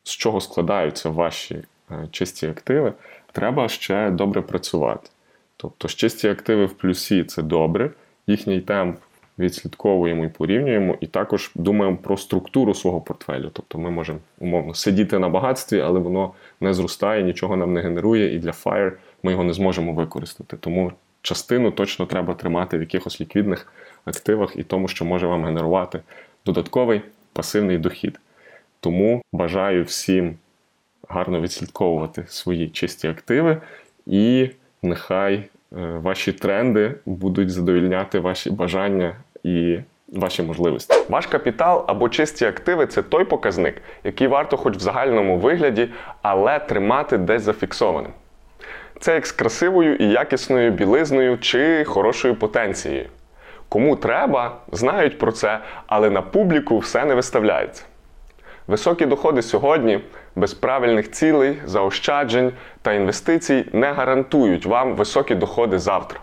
з 0.05 0.11
чого 0.11 0.41
складаються 0.41 1.11
ваші 1.11 1.63
е, 1.91 2.09
чисті 2.11 2.47
активи, 2.47 2.93
треба 3.33 3.69
ще 3.69 4.11
добре 4.11 4.43
працювати. 4.43 5.11
Тобто, 5.57 5.89
чисті 5.89 6.29
активи 6.29 6.67
в 6.67 6.75
плюсі 6.75 7.25
це 7.25 7.43
добре, 7.43 7.91
їхній 8.27 8.61
темп 8.61 8.99
відслідковуємо 9.39 10.25
і 10.25 10.29
порівнюємо, 10.29 10.97
і 11.01 11.07
також 11.07 11.51
думаємо 11.55 11.97
про 11.97 12.17
структуру 12.17 12.75
свого 12.75 13.01
портфелю. 13.01 13.51
Тобто 13.53 13.79
ми 13.79 13.91
можемо 13.91 14.19
умовно 14.39 14.75
сидіти 14.75 15.19
на 15.19 15.29
багатстві, 15.29 15.81
але 15.81 16.01
воно 16.01 16.33
не 16.61 16.75
зростає, 16.75 17.23
нічого 17.23 17.57
нам 17.57 17.73
не 17.73 17.81
генерує, 17.81 18.35
і 18.35 18.39
для 18.39 18.51
FIRE 18.51 18.93
ми 19.23 19.33
його 19.33 19.45
не 19.45 19.53
зможемо 19.53 19.93
використати. 19.93 20.57
Тому 20.57 20.93
частину 21.23 21.71
точно 21.71 22.07
треба 22.07 22.35
тримати 22.35 22.79
в 22.79 22.81
якихось 22.81 23.21
ліквідних 23.21 23.73
активах 24.05 24.57
і 24.57 24.63
тому, 24.63 24.89
що 24.89 25.05
може 25.05 25.27
вам 25.27 25.45
генерувати 25.45 26.01
додатковий 26.47 27.03
пасивний 27.33 27.79
дохід. 27.79 28.21
Тому 28.81 29.23
бажаю 29.33 29.85
всім 29.85 30.37
гарно 31.09 31.41
відслідковувати 31.41 32.25
свої 32.29 32.69
чисті 32.69 33.09
активи, 33.09 33.57
і 34.07 34.51
нехай 34.83 35.35
е, 35.35 35.49
ваші 36.03 36.33
тренди 36.33 36.95
будуть 37.07 37.51
задовільняти 37.51 38.19
ваші 38.19 38.51
бажання 38.51 39.17
і 39.45 39.79
ваші 40.13 40.43
можливості. 40.43 40.95
Ваш 41.09 41.27
капітал 41.27 41.85
або 41.89 42.09
чисті 42.09 42.45
активи 42.45 42.87
це 42.87 43.03
той 43.03 43.25
показник, 43.25 43.83
який 44.05 44.27
варто, 44.27 44.57
хоч 44.57 44.77
в 44.77 44.81
загальному 44.81 45.39
вигляді, 45.39 45.89
але 46.23 46.59
тримати 46.59 47.19
десь 47.19 47.43
зафіксованим. 47.43 48.13
Це 49.01 49.15
як 49.15 49.27
з 49.27 49.33
красивою 49.33 49.97
і 49.97 50.05
якісною 50.05 50.71
білизною 50.71 51.39
чи 51.39 51.85
хорошою 51.85 52.35
потенцією. 52.35 53.07
Кому 53.73 53.97
треба, 53.97 54.57
знають 54.73 55.19
про 55.19 55.33
це, 55.33 55.59
але 55.87 56.11
на 56.11 56.23
публіку 56.23 56.79
все 56.79 57.05
не 57.05 57.15
виставляється. 57.15 57.85
Високі 58.67 59.07
доходи 59.07 59.43
сьогодні 59.43 60.01
без 60.37 60.55
правильних 60.55 61.11
цілей, 61.11 61.59
заощаджень 61.65 62.53
та 62.83 62.93
інвестицій 62.93 63.65
не 63.73 63.93
гарантують 63.93 64.67
вам 64.67 64.95
високі 64.95 65.35
доходи 65.35 65.79
завтра. 65.79 66.21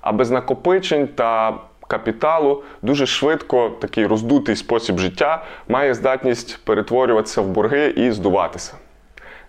А 0.00 0.12
без 0.12 0.30
накопичень 0.30 1.08
та 1.08 1.54
капіталу 1.88 2.62
дуже 2.82 3.06
швидко 3.06 3.70
такий 3.80 4.06
роздутий 4.06 4.56
спосіб 4.56 4.98
життя 4.98 5.44
має 5.68 5.94
здатність 5.94 6.64
перетворюватися 6.64 7.40
в 7.40 7.46
борги 7.46 7.86
і 7.86 8.10
здуватися. 8.10 8.74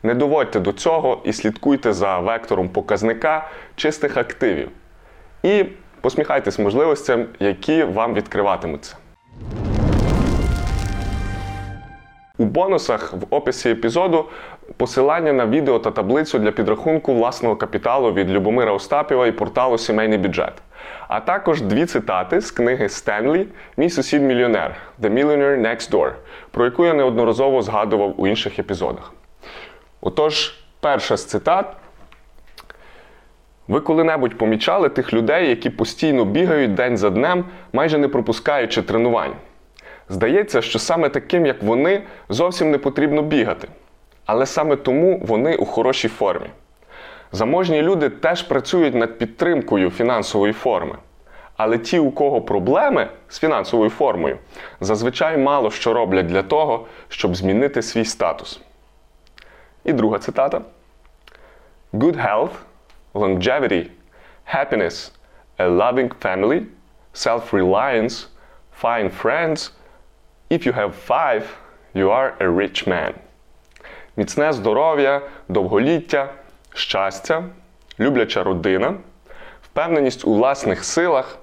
Не 0.04 0.14
доводьте 0.14 0.60
до 0.60 0.74
цього 0.74 1.22
і 1.24 1.34
слідкуйте 1.34 1.94
за 1.94 2.20
вектором 2.20 2.70
показника 2.70 3.50
чистих 3.76 4.18
активів. 4.18 4.70
І 5.44 5.66
посміхайтесь 6.04 6.60
можливостям, 6.60 7.26
які 7.40 7.84
вам 7.84 8.14
відкриватимуться. 8.14 8.98
У 12.38 12.46
бонусах 12.46 13.14
в 13.14 13.26
описі 13.30 13.70
епізоду 13.70 14.26
посилання 14.78 15.34
на 15.34 15.46
відео 15.46 15.80
та 15.80 15.92
таблицю 15.92 16.40
для 16.40 16.52
підрахунку 16.52 17.14
власного 17.14 17.56
капіталу 17.56 18.14
від 18.14 18.32
Любомира 18.32 18.72
Остапєва 18.72 19.28
і 19.28 19.32
порталу 19.32 19.78
Сімейний 19.78 20.18
бюджет. 20.18 20.54
А 21.08 21.20
також 21.20 21.62
дві 21.62 21.86
цитати 21.86 22.42
з 22.42 22.52
книги 22.52 22.90
Стенлі 22.90 23.48
Мій 23.78 23.90
сусід 23.90 24.22
мільйонер 24.22 24.76
The 25.02 25.10
Millionaire 25.14 25.62
Next 25.62 25.92
Door, 25.92 26.12
про 26.52 26.66
яку 26.66 26.86
я 26.86 26.94
неодноразово 26.94 27.62
згадував 27.62 28.22
у 28.22 28.28
інших 28.28 28.60
епізодах. 28.60 29.14
Отож, 30.02 30.64
перша 30.80 31.18
з 31.18 31.26
цитат. 31.26 31.76
Ви 33.68 33.80
коли-небудь 33.80 34.38
помічали 34.38 34.90
тих 34.90 35.14
людей, 35.14 35.50
які 35.50 35.70
постійно 35.70 36.26
бігають 36.26 36.74
день 36.74 36.98
за 36.98 37.10
днем, 37.10 37.46
майже 37.74 37.98
не 37.98 38.08
пропускаючи 38.08 38.82
тренувань. 38.82 39.34
Здається, 40.10 40.62
що 40.62 40.80
саме 40.80 41.10
таким, 41.10 41.46
як 41.46 41.64
вони, 41.64 42.02
зовсім 42.30 42.72
не 42.72 42.78
потрібно 42.78 43.22
бігати. 43.22 43.68
Але 44.26 44.46
саме 44.46 44.76
тому 44.76 45.22
вони 45.26 45.56
у 45.56 45.66
хорошій 45.66 46.08
формі. 46.08 46.48
Заможні 47.32 47.82
люди 47.82 48.10
теж 48.10 48.42
працюють 48.42 48.96
над 48.96 49.18
підтримкою 49.18 49.90
фінансової 49.90 50.54
форми. 50.54 50.96
Але 51.58 51.78
ті, 51.78 52.00
у 52.00 52.12
кого 52.12 52.42
проблеми 52.42 53.08
з 53.30 53.40
фінансовою 53.40 53.90
формою, 53.90 54.38
зазвичай 54.82 55.38
мало 55.38 55.72
що 55.72 55.94
роблять 55.94 56.26
для 56.26 56.44
того, 56.44 56.86
щоб 57.10 57.36
змінити 57.36 57.82
свій 57.82 58.06
статус. 58.06 58.62
І 59.84 59.94
друга 59.94 60.20
цитата: 60.20 60.62
Good 61.94 62.28
health, 62.28 62.50
longevity, 63.14 63.92
happiness, 64.46 65.12
a 65.60 65.68
loving 65.68 66.10
family, 66.20 66.68
self-reliance, 67.14 68.28
fine 68.72 69.10
friends. 69.10 69.72
If 70.50 70.66
you 70.66 70.74
have 70.74 70.96
five, 70.96 71.44
you 71.94 72.10
are 72.10 72.36
a 72.40 72.50
rich 72.50 72.88
man. 72.88 73.14
Міцне 74.18 74.54
здоров'я, 74.54 75.22
довголіття, 75.50 76.34
щастя, 76.74 77.44
любляча 78.00 78.44
родина, 78.44 78.96
впевненість 79.64 80.26
у 80.26 80.34
власних 80.34 80.86
силах, 80.86 81.38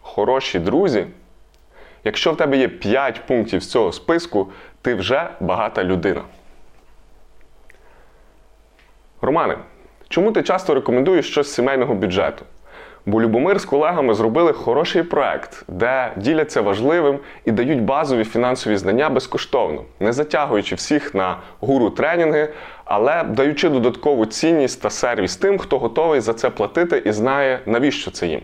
хороші 0.00 0.58
друзі. 0.58 1.06
Якщо 2.04 2.32
в 2.32 2.36
тебе 2.36 2.56
є 2.56 2.68
5 2.68 3.26
пунктів 3.26 3.62
з 3.62 3.70
цього 3.70 3.92
списку, 3.92 4.52
ти 4.82 4.94
вже 4.94 5.30
багата 5.40 5.84
людина. 5.84 6.22
Романе, 9.20 9.58
чому 10.08 10.32
ти 10.32 10.42
часто 10.42 10.74
рекомендуєш 10.74 11.30
щось 11.30 11.46
з 11.46 11.54
сімейного 11.54 11.94
бюджету? 11.94 12.44
Бо 13.06 13.20
Любомир 13.20 13.60
з 13.60 13.64
колегами 13.64 14.14
зробили 14.14 14.52
хороший 14.52 15.02
проект, 15.02 15.64
де 15.68 16.12
діляться 16.16 16.60
важливим 16.60 17.18
і 17.44 17.50
дають 17.50 17.82
базові 17.82 18.24
фінансові 18.24 18.76
знання 18.76 19.10
безкоштовно, 19.10 19.84
не 20.00 20.12
затягуючи 20.12 20.74
всіх 20.74 21.14
на 21.14 21.36
гуру 21.60 21.90
тренінги, 21.90 22.48
але 22.84 23.24
даючи 23.24 23.68
додаткову 23.68 24.26
цінність 24.26 24.82
та 24.82 24.90
сервіс 24.90 25.36
тим, 25.36 25.58
хто 25.58 25.78
готовий 25.78 26.20
за 26.20 26.34
це 26.34 26.50
платити 26.50 27.02
і 27.04 27.12
знає, 27.12 27.60
навіщо 27.66 28.10
це 28.10 28.26
їм. 28.26 28.40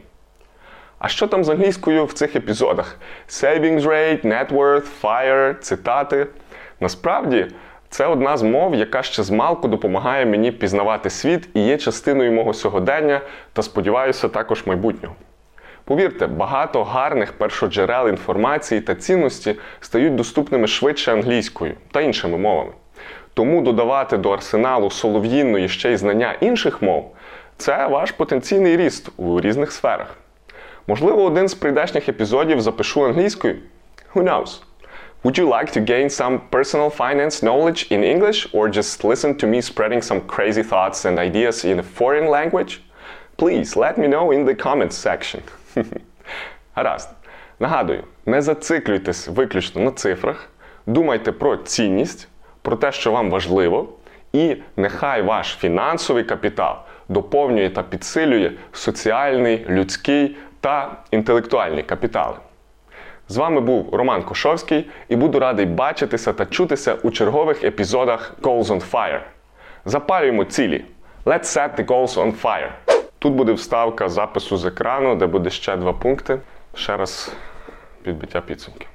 А 0.99 1.09
що 1.09 1.27
там 1.27 1.45
з 1.45 1.49
англійською 1.49 2.05
в 2.05 2.13
цих 2.13 2.37
епізодах? 2.37 2.99
Savings 3.29 3.83
rate, 3.83 4.27
net 4.27 4.53
worth, 4.53 4.87
FIRE, 5.03 5.59
цитати. 5.59 6.27
Насправді, 6.81 7.47
це 7.95 8.07
одна 8.07 8.37
з 8.37 8.43
мов, 8.43 8.75
яка 8.75 9.03
ще 9.03 9.23
змалку 9.23 9.69
допомагає 9.69 10.27
мені 10.27 10.53
пізнавати 10.53 11.11
світ 11.11 11.49
і 11.55 11.61
є 11.61 11.77
частиною 11.77 12.33
мого 12.33 12.55
сьогодення 12.55 13.21
та, 13.53 13.63
сподіваюся, 13.63 14.29
також 14.29 14.67
майбутнього. 14.67 15.15
Повірте, 15.85 16.27
багато 16.27 16.85
гарних 16.85 17.33
першоджерел 17.33 18.09
інформації 18.09 18.81
та 18.81 18.95
цінності 18.95 19.57
стають 19.81 20.15
доступними 20.15 20.67
швидше 20.67 21.13
англійською 21.13 21.75
та 21.93 22.01
іншими 22.01 22.39
мовами. 22.39 22.73
Тому 23.35 23.61
додавати 23.61 24.17
до 24.17 24.31
арсеналу 24.31 24.91
солов'їнної 24.91 25.69
ще 25.69 25.93
й 25.93 25.97
знання 25.97 26.35
інших 26.41 26.83
мов 26.83 27.17
це 27.57 27.87
ваш 27.87 28.13
потенційний 28.13 28.77
ріст 28.77 29.09
у 29.17 29.41
різних 29.41 29.73
сферах. 29.73 30.17
Можливо, 30.87 31.25
один 31.25 31.49
з 31.49 31.55
прийдешніх 31.55 32.09
епізодів 32.09 32.61
запишу 32.61 33.05
англійською. 33.05 33.57
Who 34.15 34.23
knows? 34.23 34.61
Would 35.25 35.39
you 35.39 35.49
like 35.49 35.73
to 35.73 35.81
gain 35.81 36.11
some 36.11 36.49
personal 36.51 36.91
finance 36.91 37.43
knowledge 37.43 37.87
in 37.91 38.05
English 38.05 38.47
or 38.53 38.69
just 38.69 39.05
listen 39.05 39.35
to 39.39 39.47
me 39.47 39.63
spreading 39.63 40.03
some 40.03 40.21
crazy 40.21 40.63
thoughts 40.63 41.07
and 41.07 41.19
ideas 41.19 41.65
in 41.65 41.79
a 41.79 41.83
foreign 41.83 42.29
language? 42.29 42.83
Please 43.39 43.75
let 43.75 43.97
me 43.97 44.07
know 44.07 44.33
in 44.33 44.45
the 44.45 44.55
comments 44.55 44.99
section. 44.99 45.43
Гаразд. 46.77 47.09
Нагадую, 47.59 48.05
не 48.27 48.43
зациклюйтесь 48.43 49.29
виключно 49.29 49.81
на 49.81 49.93
цифрах, 49.93 50.51
думайте 50.87 51.33
про 51.33 51.57
цінність, 51.57 52.29
про 52.63 52.77
те, 52.77 52.93
що 52.93 53.13
вам 53.13 53.31
важливо, 53.31 53.89
і 54.33 54.57
нехай 54.77 55.23
ваш 55.23 55.57
фінансовий 55.61 56.25
капітал 56.25 56.77
доповнює 57.09 57.71
та 57.71 57.83
підсилює 57.83 58.53
соціальний, 58.73 59.67
людський 59.69 60.37
та 60.61 60.97
інтелектуальний 61.11 61.83
капітали. 61.83 62.37
З 63.29 63.37
вами 63.37 63.61
був 63.61 63.95
Роман 63.95 64.23
Кошовський 64.23 64.91
і 65.09 65.17
буду 65.17 65.39
радий 65.39 65.67
бачитися 65.67 66.33
та 66.33 66.47
чутися 66.47 66.95
у 66.95 67.11
чергових 67.11 67.65
епізодах 67.65 68.35
Goals 68.43 68.65
on 68.65 68.91
Fire. 68.91 69.21
Запалюємо 69.85 70.45
цілі. 70.45 70.85
Let's 71.25 71.45
set 71.45 71.77
the 71.77 71.87
goals 71.87 72.15
on 72.15 72.43
fire. 72.43 72.71
Тут 73.19 73.33
буде 73.33 73.53
вставка 73.53 74.09
запису 74.09 74.57
з 74.57 74.65
екрану, 74.65 75.15
де 75.17 75.27
буде 75.27 75.51
ще 75.51 75.77
два 75.77 75.93
пункти. 75.93 76.41
Ще 76.75 76.97
раз 76.97 77.33
підбиття 78.03 78.41
підсумків. 78.41 78.94